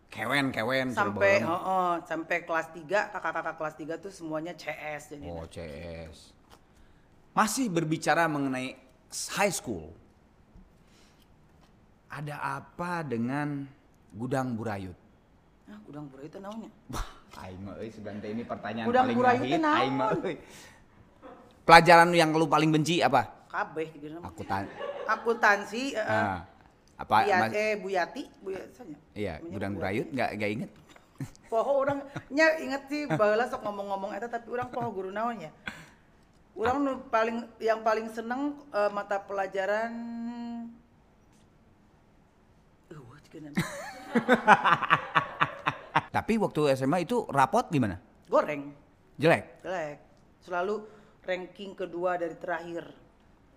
Kewen, 0.09 0.45
kewen. 0.49 0.87
sampai 0.89 1.37
bareng. 1.37 1.45
heeh, 1.45 1.91
sampai 2.03 2.37
kelas 2.41 2.67
3 2.73 2.99
kakak-kakak 3.09 3.55
kelas 3.55 3.75
3 3.77 3.95
tuh 3.97 4.09
semuanya 4.09 4.53
CS 4.53 5.13
jadi 5.13 5.25
Oh, 5.27 5.45
CS. 5.45 6.33
Masih 7.31 7.69
berbicara 7.69 8.25
mengenai 8.25 8.73
high 9.31 9.53
school. 9.53 9.93
Ada 12.09 12.37
apa 12.61 13.01
dengan 13.03 13.65
gudang 14.13 14.53
burayut? 14.53 14.95
Nah, 15.63 15.77
gudang 15.81 16.05
pura 16.07 16.21
itu 16.21 16.37
naonnya? 16.37 16.69
Wah, 16.89 17.07
aing 17.41 17.59
mah 17.59 17.73
euy 17.77 17.89
sebenarnya 17.89 18.29
ini 18.29 18.43
pertanyaan 18.45 18.85
Gudang 18.85 19.05
paling 19.05 19.17
burayut 19.17 19.47
naon? 19.59 19.77
aing 19.79 19.93
mah. 19.95 20.09
Pelajaran 21.63 22.09
yang 22.11 22.29
lu 22.31 22.45
paling 22.45 22.69
benci 22.69 22.99
apa? 22.99 23.47
Kabeh 23.47 23.87
gitu 23.95 24.11
nama. 24.11 24.27
Akuntan. 24.27 24.63
Akuntansi, 25.05 25.95
heeh. 25.95 26.25
Ah, 26.25 26.43
apa? 26.95 27.17
Buyat- 27.23 27.41
Mas- 27.41 27.55
eh 27.55 27.73
Buyati, 27.75 28.23
Buyatanya. 28.39 28.97
iya, 29.13 29.33
Namanya 29.37 29.49
gudang 29.49 29.71
Buyati. 29.71 29.79
burayut 29.79 30.07
nggak 30.11 30.29
nggak 30.35 30.51
inget? 30.51 30.71
Poho 31.53 31.71
orang 31.79 31.99
nya 32.27 32.47
inget 32.57 32.83
sih 32.89 33.05
baheula 33.05 33.45
sok 33.45 33.61
ngomong-ngomong 33.61 34.11
eta 34.11 34.25
tapi 34.27 34.49
orang 34.49 34.67
poho 34.67 34.89
guru 34.89 35.09
naonnya. 35.09 35.53
Orang 36.53 36.81
nu 36.81 36.93
paling 37.07 37.45
yang 37.57 37.81
paling 37.81 38.09
seneng 38.09 38.57
eh, 38.69 38.89
mata 38.89 39.17
pelajaran 39.17 39.93
Uh. 43.53 43.92
Tapi 46.15 46.33
waktu 46.37 46.77
SMA 46.77 47.05
itu 47.05 47.25
rapot 47.29 47.69
gimana? 47.69 47.97
goreng, 48.33 48.73
Jelek. 49.21 49.61
jelek. 49.61 49.97
Selalu 50.41 50.75
ranking 51.21 51.77
kedua 51.77 52.17
dari 52.17 52.33
terakhir. 52.33 52.83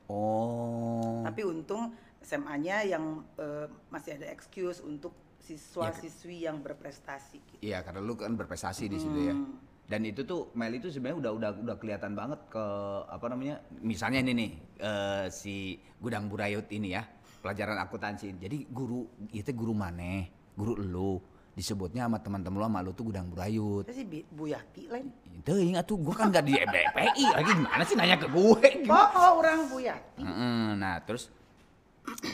Oh. 0.06 1.24
Tapi 1.24 1.40
untung 1.48 1.96
SMA-nya 2.20 2.84
yang 2.84 3.24
eh, 3.40 3.66
masih 3.88 4.20
ada 4.20 4.28
excuse 4.28 4.84
untuk 4.84 5.16
siswa-siswi 5.40 6.44
yang 6.44 6.60
berprestasi. 6.60 7.40
Gitu. 7.40 7.62
Iya, 7.64 7.80
karena 7.86 8.04
lu 8.04 8.18
kan 8.18 8.36
berprestasi 8.36 8.90
di 8.90 8.98
situ 9.00 9.32
ya. 9.32 9.34
Hmm. 9.34 9.56
Dan 9.86 10.02
itu 10.02 10.26
tuh 10.26 10.50
Mel 10.58 10.74
itu 10.74 10.90
sebenarnya 10.90 11.18
udah 11.22 11.32
udah 11.38 11.50
udah 11.62 11.76
kelihatan 11.78 12.18
banget 12.18 12.42
ke 12.50 12.64
apa 13.06 13.26
namanya? 13.30 13.62
Misalnya 13.80 14.18
ini 14.26 14.32
nih 14.34 14.50
eh, 14.82 15.26
si 15.32 15.78
Gudang 16.02 16.28
Burayut 16.28 16.66
ini 16.74 16.92
ya, 16.92 17.06
pelajaran 17.40 17.78
akuntansi. 17.80 18.34
Jadi 18.36 18.66
guru 18.68 19.06
itu 19.30 19.50
guru 19.54 19.72
maneh, 19.72 20.35
guru 20.56 20.72
lu 20.74 21.20
disebutnya 21.52 22.04
sama 22.04 22.20
teman-teman 22.20 22.56
lu 22.60 22.64
sama 22.68 22.80
lu 22.84 22.92
tuh 22.92 23.04
Gudang 23.08 23.28
Burayut. 23.28 23.84
Itu 23.88 23.92
sih 23.92 24.04
Bi- 24.04 24.28
Buyati 24.28 24.88
lain. 24.88 25.08
Itu 25.36 25.56
ingat 25.56 25.84
tuh 25.84 25.96
gua 25.96 26.12
kan 26.12 26.28
gak 26.28 26.44
di 26.44 26.52
BPI 26.52 27.24
lagi 27.32 27.50
gimana 27.52 27.82
sih 27.84 27.94
nanya 27.96 28.16
ke 28.16 28.28
gue 28.28 28.84
gimana? 28.84 29.08
Oh, 29.14 29.40
orang 29.40 29.68
Buyati. 29.68 30.20
Heeh, 30.20 30.66
nah 30.76 31.00
terus 31.00 31.32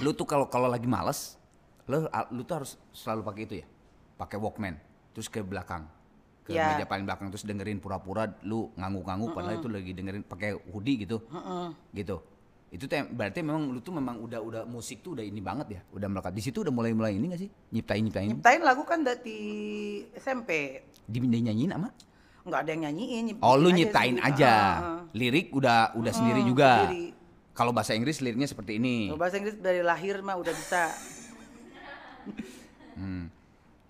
lu 0.03 0.11
tuh 0.11 0.27
kalau 0.27 0.47
kalau 0.47 0.67
lagi 0.67 0.87
males, 0.87 1.39
lu 1.87 2.03
lu 2.31 2.43
tuh 2.43 2.63
harus 2.63 2.75
selalu 2.91 3.23
pakai 3.23 3.43
itu 3.43 3.55
ya, 3.63 3.67
pakai 4.19 4.37
Walkman, 4.39 4.75
terus 5.15 5.27
ke 5.27 5.39
belakang, 5.39 5.87
ke 6.43 6.53
Ya. 6.53 6.75
meja 6.75 6.85
paling 6.85 7.07
belakang 7.07 7.31
terus 7.31 7.47
dengerin 7.47 7.79
pura-pura 7.79 8.27
lu 8.43 8.75
ngangguk-ngangguk 8.75 9.31
padahal 9.33 9.57
itu 9.57 9.69
lagi 9.71 9.91
dengerin 9.95 10.23
pakai 10.27 10.59
hoodie 10.69 11.07
gitu, 11.07 11.23
gitu. 11.91 12.23
Itu 12.73 12.89
teh 12.89 13.05
berarti 13.05 13.45
memang 13.45 13.69
lu 13.69 13.79
tuh 13.79 13.93
memang 13.93 14.17
udah 14.19 14.41
udah 14.41 14.63
musik 14.65 15.05
tuh 15.05 15.13
udah 15.13 15.21
ini 15.21 15.39
banget 15.39 15.77
ya, 15.77 15.81
udah 15.93 16.09
melekat. 16.09 16.33
Di 16.33 16.41
situ 16.41 16.65
udah 16.65 16.73
mulai-mulai 16.73 17.13
ini 17.13 17.29
gak 17.29 17.41
sih? 17.45 17.51
Nyiptain 17.69 18.01
nyiptain. 18.01 18.29
Nyiptain 18.33 18.61
lagu 18.65 18.83
kan 18.83 19.05
dari 19.05 19.39
SMP. 20.17 20.81
Dipindahin 21.05 21.53
nyanyiin 21.53 21.73
ama? 21.73 21.93
Nggak 22.43 22.59
ada 22.59 22.71
yang 22.73 22.83
nyanyiin. 22.89 23.23
nyip- 23.29 23.41
Oh 23.41 23.55
lu 23.55 23.69
bikin 23.69 23.77
nyiptain 23.79 24.15
sendiri. 24.17 24.29
aja. 24.33 24.51
Ah, 24.51 24.73
ah. 24.81 25.01
Lirik 25.13 25.53
udah 25.53 25.93
udah 25.95 26.13
sendiri 26.13 26.41
Hmm, 26.41 26.49
juga. 26.49 26.71
sendiri. 26.83 27.07
Kalau 27.53 27.71
bahasa 27.71 27.93
Inggris 27.93 28.19
liriknya 28.19 28.49
seperti 28.49 28.81
ini. 28.81 29.07
Kalau 29.07 29.21
bahasa 29.21 29.37
Inggris 29.37 29.61
dari 29.61 29.85
lahir 29.85 30.25
mah 30.25 30.41
udah 30.41 30.55
bisa. 30.57 30.83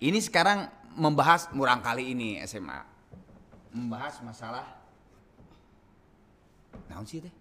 Ini 0.03 0.19
sekarang 0.19 0.67
membahas 0.93 1.47
murang 1.51 1.79
kali 1.79 2.11
ini 2.11 2.35
SMA. 2.43 2.83
Membahas 3.71 4.19
masalah 4.19 4.67
Naon 6.85 7.07
sih 7.07 7.23
teh? 7.23 7.31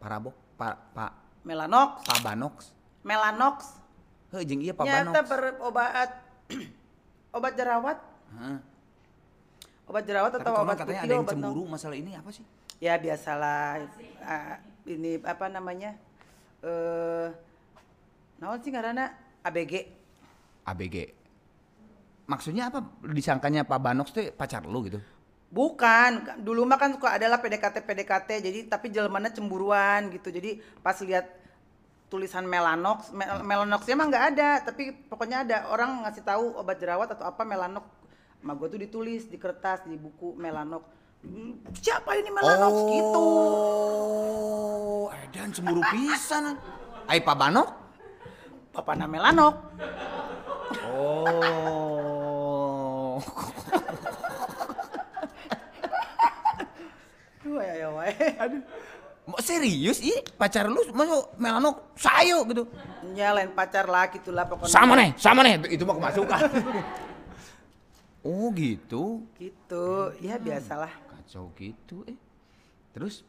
Parabok, 0.00 0.32
pa, 0.54 0.78
pa, 0.94 1.06
Melanox, 1.44 2.02
pabanox. 2.08 2.72
melanox. 3.04 3.56
Heuh 4.32 4.42
jeung 4.48 4.64
ieu 4.64 4.72
Nyata 4.72 5.20
pabanox. 5.20 5.28
berobat 5.28 6.10
obat 7.36 7.52
jerawat, 7.58 7.98
Heeh. 8.32 8.58
obat 9.90 10.02
jerawat 10.08 10.32
Tapi 10.32 10.42
atau 10.46 10.52
obat 10.64 10.76
katanya 10.80 11.02
putih, 11.02 11.10
ada 11.10 11.14
yang 11.18 11.26
cemburu 11.28 11.62
masalah 11.68 11.96
ini 11.98 12.12
apa 12.16 12.30
sih? 12.32 12.44
Ya 12.80 12.94
biasalah 12.96 13.84
ah, 14.24 14.56
ini 14.88 15.20
apa 15.22 15.46
namanya? 15.52 15.94
Eh 16.64 17.28
naon 18.40 18.58
sih 18.60 18.70
ngaranna 18.72 19.12
ABG. 19.44 19.72
ABG. 20.64 20.96
Maksudnya 22.24 22.72
apa? 22.72 22.80
Disangkanya 23.12 23.68
Pak 23.68 23.80
Banox 23.84 24.08
teh 24.16 24.32
pacar 24.32 24.64
lu 24.64 24.80
gitu? 24.88 24.96
Bukan, 25.54 26.42
dulu 26.42 26.66
mah 26.66 26.74
kan 26.74 26.90
suka 26.90 27.14
adalah 27.14 27.38
PDKT 27.38 27.86
PDKT, 27.86 28.30
jadi 28.42 28.58
tapi 28.66 28.90
jelmana 28.90 29.30
cemburuan 29.30 30.10
gitu. 30.10 30.28
Jadi 30.28 30.58
pas 30.82 30.98
lihat 30.98 31.30
tulisan 32.10 32.42
melanox, 32.42 33.14
mel- 33.14 33.46
melanoxnya 33.46 33.94
mah 33.94 34.06
nggak 34.10 34.24
ada, 34.34 34.50
tapi 34.66 34.90
pokoknya 35.06 35.46
ada 35.46 35.56
orang 35.70 36.02
ngasih 36.02 36.26
tahu 36.26 36.58
obat 36.58 36.82
jerawat 36.82 37.14
atau 37.14 37.22
apa 37.22 37.46
melanox. 37.46 37.86
Sama 38.42 38.58
gue 38.58 38.66
tuh 38.66 38.76
ditulis 38.76 39.30
di 39.30 39.38
kertas 39.38 39.86
di 39.86 39.94
buku 39.94 40.34
melanox. 40.34 40.82
Hmm, 41.22 41.56
Siapa 41.70 42.18
ini 42.18 42.28
melanox 42.28 42.74
gitu? 42.90 43.26
Oh, 44.98 45.08
edan 45.14 45.48
cemburu 45.48 45.80
pisan. 45.86 46.58
Ai 47.06 47.22
Pak 47.22 47.32
Banok? 47.32 47.68
Papana 48.74 49.06
melanox. 49.06 49.54
Oh. 50.90 53.22
Ya 57.62 57.74
ya 57.86 57.88
wae. 57.92 58.14
Aduh. 58.42 58.62
Mau 59.24 59.40
serius 59.40 60.04
ih 60.04 60.20
pacar 60.36 60.68
lu 60.68 60.84
masuk 60.92 61.32
melanok 61.40 61.96
sayo 61.96 62.44
gitu. 62.44 62.68
Ya 63.16 63.32
lain 63.32 63.56
pacar 63.56 63.88
lah 63.88 64.12
gitulah 64.12 64.44
pokoknya. 64.44 64.68
Sama 64.68 64.92
nih, 65.00 65.10
sama 65.16 65.40
nih. 65.40 65.54
Itu 65.72 65.88
mah 65.88 65.96
kemasukan. 65.96 66.40
oh 68.28 68.52
gitu. 68.52 69.24
Gitu, 69.40 69.86
ya 70.20 70.36
biasalah. 70.36 70.92
Kacau 71.08 71.48
gitu 71.56 72.04
eh. 72.04 72.20
Terus 72.92 73.24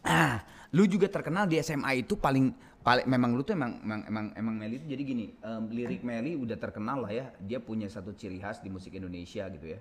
ah, 0.00 0.40
lu 0.72 0.88
juga 0.88 1.12
terkenal 1.12 1.44
di 1.44 1.60
SMA 1.60 2.00
itu 2.00 2.16
paling 2.16 2.56
paling 2.80 3.04
memang 3.04 3.36
lu 3.36 3.44
tuh 3.44 3.52
emang 3.52 3.76
emang 3.84 4.00
emang, 4.08 4.26
emang 4.40 4.54
Meli 4.56 4.80
itu 4.80 4.88
jadi 4.88 5.02
gini, 5.04 5.36
em, 5.36 5.68
lirik 5.68 6.00
Meli 6.00 6.32
udah 6.32 6.56
terkenal 6.56 7.04
lah 7.04 7.12
ya. 7.12 7.28
Dia 7.44 7.60
punya 7.60 7.92
satu 7.92 8.16
ciri 8.16 8.40
khas 8.40 8.64
di 8.64 8.72
musik 8.72 8.96
Indonesia 8.96 9.44
gitu 9.52 9.76
ya. 9.76 9.78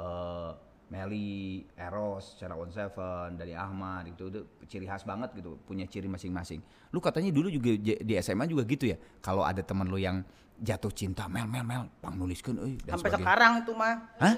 Eh 0.00 0.52
Meli, 0.88 1.60
Eros, 1.74 2.32
secara 2.32 2.56
on 2.56 2.68
Seven, 2.68 3.36
dari 3.36 3.52
Ahmad 3.52 4.08
itu, 4.08 4.26
itu 4.26 4.40
ciri 4.64 4.84
khas 4.84 5.04
banget 5.04 5.36
gitu, 5.36 5.60
punya 5.62 5.84
ciri 5.84 6.06
masing-masing. 6.06 6.64
Lu 6.90 6.98
katanya 6.98 7.28
dulu 7.28 7.48
juga 7.48 7.76
di 7.76 8.12
SMA 8.18 8.44
juga 8.44 8.64
gitu 8.64 8.88
ya. 8.88 8.96
Kalau 9.20 9.44
ada 9.44 9.60
teman 9.60 9.84
lu 9.84 9.96
yang 9.96 10.24
jatuh 10.56 10.90
cinta, 10.90 11.28
Mel 11.28 11.44
Mel 11.44 11.62
Mel, 11.62 11.86
pang 12.00 12.12
nuliskeun 12.12 12.56
euy 12.58 12.74
dan 12.80 12.96
Sampai 12.96 13.12
sebagainya. 13.12 13.20
sekarang 13.20 13.52
itu 13.60 13.72
mah. 13.72 13.94
Hah? 14.16 14.34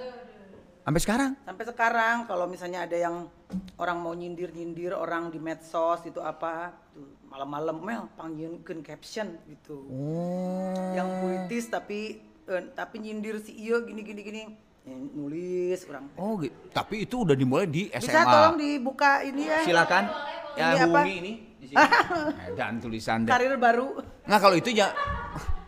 Sampai 0.80 1.00
sekarang? 1.00 1.30
sampai 1.44 1.64
sekarang 1.66 2.16
kalau 2.24 2.46
misalnya 2.48 2.82
ada 2.82 2.96
yang 2.96 3.28
orang 3.76 4.00
mau 4.00 4.10
nyindir-nyindir 4.10 4.90
orang 4.90 5.28
di 5.28 5.36
medsos 5.38 6.02
itu 6.02 6.18
apa 6.18 6.72
tuh 6.90 7.04
malam-malam 7.28 7.76
mel 7.78 8.02
panggilkan 8.16 8.80
caption 8.80 9.38
gitu 9.44 9.86
Oh. 9.86 10.90
yang 10.96 11.20
puitis 11.20 11.68
tapi 11.68 12.18
eh, 12.48 12.62
tapi 12.72 12.96
nyindir 12.98 13.38
si 13.38 13.54
iyo 13.54 13.84
gini 13.84 14.02
gini 14.02 14.20
gini 14.24 14.42
Ya, 14.90 14.98
nulis 15.14 15.86
orang 15.86 16.10
Oh, 16.16 16.34
gitu. 16.36 16.50
tapi 16.70 17.06
itu 17.06 17.22
udah 17.22 17.32
dimulai 17.32 17.62
di 17.64 17.86
SMA. 17.92 18.10
bisa 18.10 18.26
tolong 18.26 18.56
dibuka 18.56 19.22
ini 19.22 19.46
ya 19.46 19.62
Silakan. 19.62 20.04
Ya 20.52 20.66
Ini 20.68 20.80
apa? 20.82 21.00
ini 21.06 21.32
di 21.56 21.66
sini. 21.68 21.78
Dan 22.58 22.72
tulisan 22.76 23.22
deh. 23.22 23.30
karir 23.30 23.54
baru 23.54 24.02
Nggak 24.26 24.40
kalau 24.40 24.56
itu 24.56 24.70
ya 24.72 24.90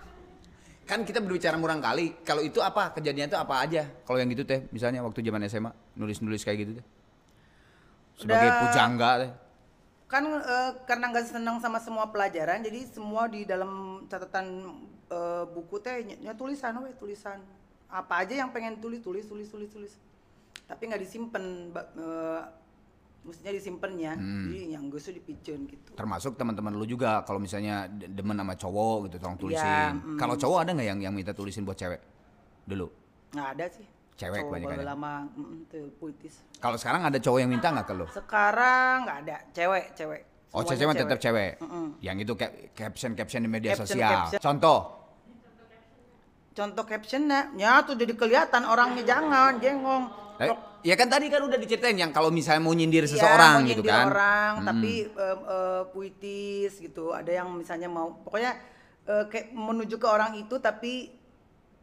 kan 0.90 1.00
kita 1.02 1.18
berbicara 1.18 1.54
murang 1.54 1.78
kali. 1.78 2.18
Kalau 2.20 2.42
itu 2.42 2.58
apa 2.58 2.90
kejadian 2.92 3.30
itu 3.30 3.38
apa 3.38 3.62
aja? 3.62 3.86
Kalau 4.02 4.18
yang 4.18 4.26
gitu 4.28 4.42
teh, 4.42 4.66
misalnya 4.68 5.00
waktu 5.00 5.22
zaman 5.22 5.46
SMA 5.46 5.70
nulis-nulis 5.94 6.42
kayak 6.42 6.58
gitu 6.60 6.72
teh. 6.74 6.86
Sebagai 8.16 8.42
Udah- 8.44 8.60
pujangga 8.60 9.10
teh. 9.20 9.30
kan 10.04 10.26
eh, 10.26 10.70
karena 10.84 11.08
nggak 11.08 11.24
senang 11.26 11.56
sama 11.56 11.78
semua 11.78 12.04
pelajaran 12.06 12.60
jadi 12.60 12.84
semua 12.84 13.24
di 13.26 13.46
dalam 13.46 13.70
catatan 14.06 14.66
eh, 15.08 15.44
buku 15.46 15.78
teh 15.78 16.02
ny- 16.02 16.20
nya 16.20 16.34
tulisan 16.34 16.76
we 16.80 16.92
tulisan 16.92 17.40
apa 17.92 18.14
aja 18.18 18.34
yang 18.34 18.50
pengen 18.50 18.80
tulis 18.80 18.98
tulis 18.98 19.22
tulis 19.22 19.46
tulis 19.46 19.68
tulis 19.68 19.92
tapi 20.64 20.88
nggak 20.88 20.98
disimpan 20.98 21.44
ba- 21.68 21.92
eh, 21.92 22.40
mestinya 23.22 23.52
disimpannya 23.52 24.12
Hmm. 24.12 24.48
jadi 24.48 24.58
yang 24.72 24.88
gue 24.88 24.98
tuh 24.98 25.12
dipiceun 25.12 25.68
gitu 25.68 25.90
Termasuk 25.92 26.34
teman-teman 26.34 26.72
lu 26.72 26.82
juga 26.84 27.22
kalau 27.22 27.38
misalnya 27.38 27.86
de- 27.86 28.08
demen 28.08 28.34
sama 28.34 28.54
cowok 28.54 28.96
gitu 29.06 29.16
tolong 29.16 29.38
tulisin. 29.38 29.62
Ya, 29.62 29.94
mm. 29.94 30.16
Kalau 30.16 30.34
cowok 30.34 30.58
ada 30.58 30.70
nggak 30.72 30.88
yang 30.88 30.98
yang 31.00 31.14
minta 31.14 31.30
tulisin 31.30 31.62
buat 31.62 31.76
cewek? 31.76 32.00
Dulu. 32.64 32.86
nggak 33.30 33.48
ada 33.52 33.66
sih 33.70 33.86
Cewek 34.12 34.38
Cowok 34.38 34.48
kebanyakan 34.50 34.76
ya? 34.76 34.86
lama 34.86 35.12
mm, 35.30 35.56
tuh 35.66 35.86
puitis 35.96 36.34
Kalau 36.58 36.74
sekarang 36.74 37.00
ada 37.02 37.16
cowok 37.16 37.38
yang 37.38 37.48
minta 37.48 37.68
nggak 37.68 37.86
ke 37.86 37.94
lu? 37.94 38.06
sekarang 38.08 38.96
nggak 39.04 39.18
ada 39.20 39.36
cewek 39.52 39.84
cewek 39.94 40.22
Oh, 40.50 40.60
Semuanya 40.60 40.80
cewek 40.84 40.94
tetap 41.00 41.18
cewek. 41.18 41.52
Mm-mm. 41.58 41.86
Yang 41.98 42.16
itu 42.20 42.32
cap- 42.36 42.56
caption-caption 42.74 43.40
di 43.40 43.48
media 43.48 43.72
Caption, 43.72 43.88
sosial. 43.88 44.10
caption. 44.28 44.40
Contoh. 44.42 44.78
Contoh 46.52 46.84
captionnya 46.84 47.50
ya 47.54 47.80
tuh 47.80 47.94
jadi 47.94 48.12
kelihatan 48.12 48.62
orangnya 48.64 49.02
jangan 49.02 49.56
jengong 49.58 50.04
Eh, 50.34 50.48
Ya 50.82 50.98
kan 50.98 51.06
tadi 51.06 51.30
kan 51.30 51.38
udah 51.40 51.54
diceritain 51.54 51.94
yang 51.94 52.10
kalau 52.10 52.26
misalnya 52.28 52.58
mau 52.60 52.72
nyindir 52.72 53.04
Iya, 53.04 53.14
seseorang 53.14 53.54
mau 53.56 53.68
gitu 53.68 53.78
nyindir 53.78 53.94
kan. 53.94 54.04
orang 54.04 54.52
Mm-mm. 54.56 54.66
tapi 54.66 54.90
em, 55.06 55.38
eh, 55.46 55.82
puitis 55.88 56.72
gitu 56.76 57.04
ada 57.10 57.30
yang 57.30 57.48
misalnya 57.52 57.86
mau 57.86 58.18
pokoknya 58.18 58.52
eh, 59.04 59.24
kayak 59.24 59.46
menuju 59.52 59.94
ke 59.94 60.04
orang 60.04 60.34
itu 60.36 60.58
tapi 60.58 61.14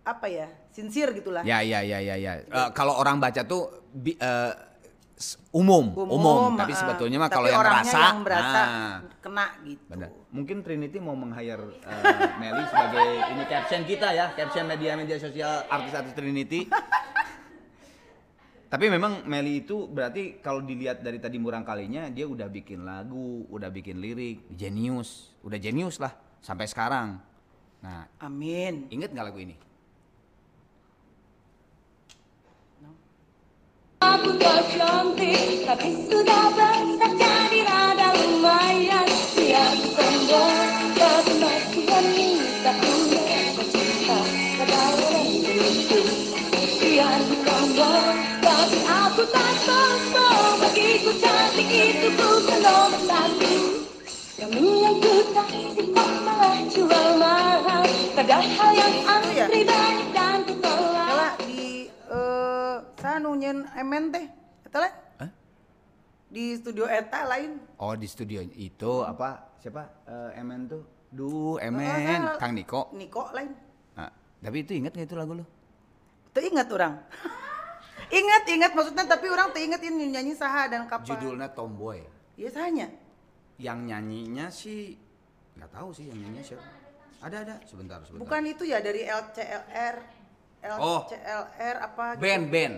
apa 0.01 0.25
ya 0.27 0.47
sincere 0.69 1.13
gitulah 1.13 1.41
Ya 1.41 1.61
ya 1.61 1.79
ya 1.79 1.97
ya 1.97 2.15
ya. 2.17 2.33
Eh, 2.41 2.69
kalau 2.73 2.93
orang 2.93 3.17
baca 3.17 3.39
tuh 3.41 3.63
bi- 3.89 4.17
eh, 4.17 4.51
s- 5.15 5.39
umum, 5.49 5.95
umum, 5.95 6.51
tapi 6.53 6.73
sebetulnya 6.73 7.17
mah 7.17 7.29
kalau 7.29 7.47
yang 7.47 7.61
merasa, 7.61 7.99
yang 8.01 8.19
berasa 8.19 8.59
nah, 8.61 8.95
kena 9.19 9.45
gitu 9.63 9.83
benar. 9.87 10.09
Mungkin 10.29 10.61
Trinity 10.61 11.01
mau 11.01 11.17
meng-hire 11.17 11.81
eh, 11.81 12.37
Meli 12.37 12.63
sebagai 12.69 13.07
ini 13.33 13.43
caption 13.49 13.81
kita 13.81 14.13
ya, 14.13 14.29
caption 14.37 14.69
media-media 14.69 15.17
sosial 15.17 15.65
artis-artis 15.65 16.13
Trinity. 16.13 16.69
Tapi 18.69 18.85
memang 18.93 19.25
Meli 19.25 19.65
itu 19.65 19.89
berarti 19.89 20.37
kalau 20.37 20.61
dilihat 20.61 21.01
dari 21.01 21.17
tadi 21.17 21.41
murang 21.41 21.65
kalinya 21.65 22.13
dia 22.13 22.29
udah 22.29 22.45
bikin 22.45 22.85
lagu, 22.85 23.49
udah 23.49 23.73
bikin 23.73 23.97
lirik, 23.97 24.45
jenius, 24.53 25.33
udah 25.41 25.57
jenius 25.57 25.97
lah 25.97 26.13
sampai 26.45 26.69
sekarang. 26.69 27.17
Nah, 27.81 28.05
amin 28.21 28.85
inget 28.93 29.09
nggak 29.09 29.33
lagu 29.33 29.41
ini? 29.41 29.57
Aku 33.99 34.29
tak 34.37 34.61
cantik 34.77 35.65
Tapi 35.65 35.89
sudah 36.05 36.43
besar 36.53 36.98
aku 49.09 49.23
tak 49.33 49.51
sombong 49.65 50.53
Bagiku 50.61 51.11
cantik 51.17 51.65
itu 51.65 52.07
bukan 52.13 52.59
nomor 52.61 53.01
satu. 53.09 53.53
Kamu 54.37 54.61
yang 54.61 54.97
ku 55.01 55.13
kasih 55.33 55.87
kok 55.89 56.09
malah 56.21 56.61
jual 56.69 57.07
mahal. 57.17 57.83
Padahal 58.13 58.71
yang 58.77 58.95
ya? 59.01 59.13
antri 59.17 59.61
banyak 59.65 60.07
dan 60.13 60.37
ku 60.45 60.53
tolak 60.61 61.09
Kala 61.09 61.29
di 61.41 61.89
eh 61.89 62.75
sanu 63.01 63.33
nyen 63.33 63.65
teh. 64.13 64.25
Eta 64.69 64.79
di 66.29 66.53
studio 66.53 66.85
eta 66.85 67.25
lain. 67.25 67.57
Oh 67.81 67.97
di 67.97 68.05
studio 68.05 68.45
itu 68.45 69.01
apa? 69.01 69.57
Siapa? 69.57 70.05
Eh, 70.05 70.39
Emen 70.39 70.69
tuh? 70.69 70.85
Duh 71.09 71.57
Emen, 71.57 71.81
salah. 72.29 72.37
Kang 72.37 72.53
Niko. 72.53 72.93
Niko 72.93 73.33
lain. 73.33 73.49
Nah, 73.97 74.13
tapi 74.37 74.61
itu 74.61 74.77
inget 74.77 74.93
gak 74.93 75.09
itu 75.09 75.17
lagu 75.17 75.33
lu? 75.33 75.45
Teu 76.29 76.45
ingat 76.45 76.69
orang 76.69 77.01
ingat 78.09 78.43
ingat 78.45 78.71
maksudnya 78.73 79.05
tapi 79.05 79.29
orang 79.29 79.49
teu 79.49 79.61
inget 79.61 79.81
ini 79.81 80.09
nyanyi 80.09 80.33
saha 80.33 80.65
dan 80.67 80.85
kapan 80.85 81.05
Judulnya 81.07 81.49
Tomboy. 81.49 82.01
Iya 82.33 82.49
sahanya 82.49 82.87
Yang 83.59 83.79
nyanyinya 83.85 84.45
sih 84.49 84.95
nggak 85.53 85.69
tahu 85.69 85.89
sih 85.91 86.07
yang 86.07 86.17
nyanyinya 86.17 86.45
siapa. 86.45 86.65
Ada 87.19 87.37
ada 87.43 87.55
sebentar 87.63 87.99
sebentar. 88.01 88.23
bukan 88.23 88.41
itu 88.45 88.63
ya 88.63 88.79
dari 88.79 89.03
LCLR 89.03 89.95
Oh. 90.75 91.03
LCLR 91.03 91.75
apa 91.79 92.05
gitu. 92.15 92.23
band 92.23 92.45
band 92.49 92.75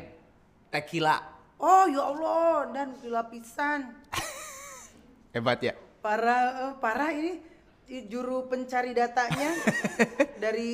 Tequila. 0.69 1.17
oh 1.57 1.85
ya 1.85 2.01
Allah 2.03 2.69
dan 2.69 2.93
gila 2.97 3.25
pisan 3.25 3.89
Hebat 5.33 5.61
ya. 5.61 5.73
parah 5.97 6.43
eh, 6.69 6.73
parah 6.77 7.09
ini 7.09 7.33
juru 8.05 8.45
pencari 8.45 8.91
datanya 8.91 9.53
dari 10.43 10.73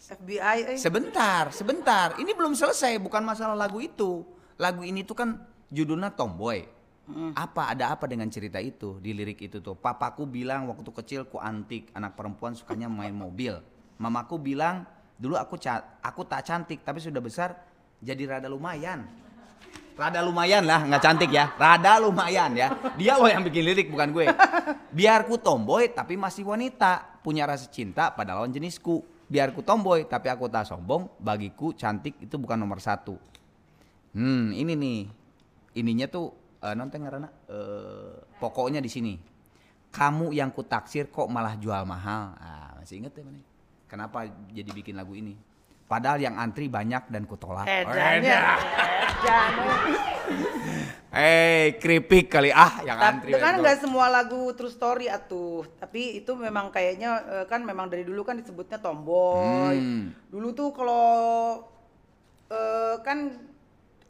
FBI 0.00 0.58
eh. 0.74 0.78
Sebentar, 0.80 1.52
sebentar. 1.52 2.16
Ini 2.16 2.32
belum 2.32 2.56
selesai, 2.56 2.96
bukan 2.96 3.20
masalah 3.20 3.52
lagu 3.52 3.84
itu. 3.84 4.24
Lagu 4.56 4.80
ini 4.80 5.04
tuh 5.04 5.12
kan 5.12 5.28
judulnya 5.68 6.08
Tomboy. 6.08 6.64
Apa 7.34 7.74
ada 7.74 7.90
apa 7.90 8.06
dengan 8.06 8.30
cerita 8.30 8.62
itu 8.62 9.02
di 9.02 9.10
lirik 9.10 9.42
itu 9.42 9.58
tuh? 9.58 9.74
Papaku 9.74 10.30
bilang 10.30 10.70
waktu 10.70 10.88
kecil 10.94 11.26
ku 11.26 11.42
antik, 11.42 11.90
anak 11.90 12.14
perempuan 12.14 12.54
sukanya 12.54 12.86
main 12.86 13.10
mobil. 13.10 13.58
Mamaku 13.98 14.38
bilang 14.38 14.86
dulu 15.18 15.34
aku 15.34 15.58
ca- 15.58 15.98
aku 16.00 16.22
tak 16.24 16.46
cantik 16.46 16.86
tapi 16.86 17.02
sudah 17.02 17.18
besar 17.18 17.58
jadi 17.98 18.30
rada 18.30 18.46
lumayan. 18.46 19.04
Rada 19.98 20.22
lumayan 20.22 20.64
lah, 20.64 20.86
nggak 20.86 21.02
cantik 21.02 21.34
ya. 21.34 21.50
Rada 21.58 21.98
lumayan 21.98 22.54
ya. 22.56 22.72
Dia 22.94 23.18
loh 23.18 23.26
yang 23.28 23.42
bikin 23.42 23.66
lirik 23.66 23.90
bukan 23.90 24.14
gue. 24.14 24.24
Biar 24.94 25.26
ku 25.26 25.34
tomboy 25.36 25.90
tapi 25.90 26.14
masih 26.14 26.46
wanita, 26.46 27.20
punya 27.26 27.42
rasa 27.44 27.66
cinta 27.68 28.14
pada 28.14 28.38
lawan 28.38 28.54
jenisku. 28.54 29.02
Biar 29.30 29.54
ku 29.54 29.62
tomboy 29.62 30.10
tapi 30.10 30.26
aku 30.26 30.50
tak 30.50 30.66
sombong, 30.66 31.06
bagiku 31.22 31.70
cantik 31.70 32.18
itu 32.18 32.34
bukan 32.34 32.58
nomor 32.58 32.82
satu. 32.82 33.14
Hmm, 34.10 34.50
ini 34.50 34.74
nih. 34.74 35.00
Ininya 35.78 36.10
tuh 36.10 36.34
nonton 36.74 37.06
karena 37.06 37.30
eh 37.46 38.18
pokoknya 38.42 38.82
di 38.82 38.90
sini. 38.90 39.14
Kamu 39.90 40.34
yang 40.34 40.50
ku 40.50 40.66
taksir 40.66 41.14
kok 41.14 41.30
malah 41.30 41.54
jual 41.54 41.86
mahal. 41.86 42.34
Ah, 42.42 42.74
masih 42.82 42.98
inget 43.06 43.14
ya 43.14 43.22
mana? 43.22 43.38
Kenapa 43.86 44.26
jadi 44.50 44.70
bikin 44.74 44.98
lagu 44.98 45.14
ini? 45.14 45.38
Padahal 45.86 46.22
yang 46.22 46.38
antri 46.38 46.66
banyak 46.70 47.10
dan 47.10 47.22
ku 47.26 47.38
tolak. 47.38 47.66
Edan. 47.70 48.22
Eh, 51.10 51.74
keripik 51.82 52.30
kali 52.30 52.54
ah 52.54 52.86
yang 52.86 52.94
antri. 52.94 53.34
Tapi 53.34 53.42
kan 53.42 53.58
nggak 53.58 53.82
semua 53.82 54.06
lagu 54.06 54.54
true 54.54 54.70
story 54.70 55.10
atuh. 55.10 55.66
Tapi 55.82 56.22
itu 56.22 56.38
memang 56.38 56.70
kayaknya 56.70 57.10
eh, 57.26 57.44
kan 57.50 57.66
memang 57.66 57.90
dari 57.90 58.06
dulu 58.06 58.22
kan 58.22 58.38
disebutnya 58.38 58.78
tomboy. 58.78 59.74
Hmm. 59.74 60.14
Dulu 60.30 60.54
tuh 60.54 60.70
kalau 60.70 61.18
eh, 62.46 63.02
kan 63.02 63.26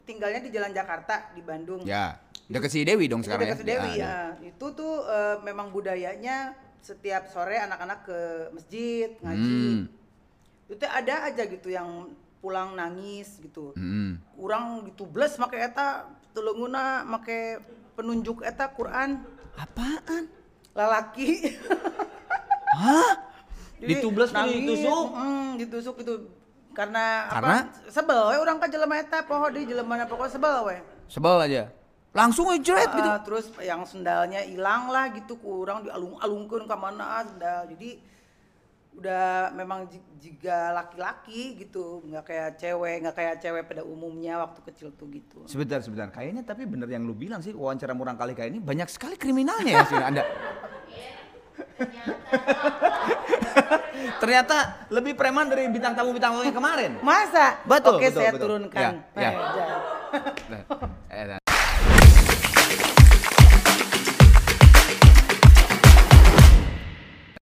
tinggalnya 0.05 0.45
di 0.45 0.53
Jalan 0.53 0.77
Jakarta 0.77 1.33
di 1.33 1.41
Bandung. 1.41 1.81
Ya, 1.89 2.21
deket 2.45 2.69
si 2.69 2.85
Dewi 2.85 3.09
dong 3.09 3.25
sekarang 3.25 3.49
dekat 3.49 3.65
ya. 3.65 3.65
Dewi 3.65 3.91
Ya, 3.97 3.97
ya. 4.37 4.53
Itu 4.53 4.77
tuh 4.77 5.01
eh, 5.09 5.41
memang 5.41 5.73
budayanya 5.73 6.53
setiap 6.85 7.33
sore 7.33 7.57
anak-anak 7.57 8.05
ke 8.05 8.19
masjid 8.53 9.09
ngaji. 9.25 9.89
Hmm. 9.89 10.69
Itu 10.69 10.85
ada 10.85 11.33
aja 11.33 11.49
gitu 11.49 11.73
yang 11.73 12.13
pulang 12.41 12.73
nangis 12.73 13.37
gitu. 13.39 13.71
Hmm. 13.77 14.17
Kurang 14.33 14.83
ditubles 14.83 15.37
make 15.37 15.55
eta 15.61 16.09
telunguna 16.33 17.05
make 17.05 17.61
penunjuk 17.93 18.41
eta 18.41 18.65
Quran 18.73 19.21
Apaan? 19.55 20.25
lalaki. 20.73 21.53
Hah? 22.81 23.13
Ditubles 23.81 24.29
nangis, 24.29 24.61
ditusuk? 24.61 25.05
mm, 25.13 25.49
ditusuk 25.57 25.95
itu 26.05 26.13
karena, 26.71 27.27
Karena? 27.27 27.67
apa? 27.67 27.89
Sebel 27.91 28.19
we 28.31 28.35
orang 28.39 28.57
ka 28.61 28.67
jelema 28.71 28.95
eta 28.95 29.27
poho 29.27 29.51
di 29.51 29.67
jelema 29.67 30.07
pokoknya 30.07 30.31
sebel 30.31 30.57
we. 30.69 30.77
Sebel 31.11 31.37
aja. 31.43 31.63
Langsung 32.11 32.47
aja 32.51 32.59
jeret 32.59 32.91
gitu. 32.91 33.09
Ah, 33.09 33.19
terus 33.23 33.51
yang 33.59 33.83
sendalnya 33.83 34.43
hilang 34.43 34.91
lah 34.91 35.11
gitu 35.15 35.39
kurang 35.39 35.83
dialung-alungkeun 35.83 36.67
ka 36.67 36.75
mana 36.79 37.23
sendal. 37.27 37.67
Jadi 37.75 37.99
udah 38.91 39.55
memang 39.55 39.87
ji- 39.87 40.03
jika 40.19 40.71
laki-laki 40.71 41.55
gitu, 41.57 42.03
nggak 42.03 42.23
kayak 42.23 42.49
cewek, 42.55 42.95
nggak 43.01 43.15
kayak 43.15 43.35
cewek 43.39 43.63
pada 43.63 43.81
umumnya 43.81 44.37
waktu 44.37 44.59
kecil 44.67 44.91
tuh 44.91 45.07
gitu. 45.09 45.47
Sebentar, 45.47 45.79
sebentar. 45.79 46.11
Kayaknya 46.11 46.43
tapi 46.43 46.67
bener 46.67 46.85
yang 46.85 47.07
lu 47.07 47.15
bilang 47.15 47.39
sih 47.39 47.55
wawancara 47.55 47.95
murang 47.95 48.19
kali 48.19 48.35
kayak 48.35 48.51
ini 48.51 48.59
banyak 48.59 48.91
sekali 48.91 49.15
kriminalnya 49.15 49.79
ya 49.79 49.85
sih 49.87 49.95
Anda. 49.97 50.23
Ternyata 54.21 54.87
lebih 54.89 55.13
preman 55.17 55.49
dari 55.49 55.65
bintang 55.67 55.97
tamu 55.97 56.13
bintang 56.13 56.37
tamu 56.37 56.45
yang 56.45 56.53
kemarin. 56.53 56.91
Masa? 57.01 57.57
Betul, 57.65 57.97
Oke, 57.97 58.07
betul, 58.09 58.21
saya 58.21 58.31
betul. 58.33 58.43
turunkan. 58.45 58.91
Ya, 59.15 59.21
ya. 59.21 59.31
Nah, 59.31 60.61
Nah, 60.61 60.61
eh. 61.09 61.40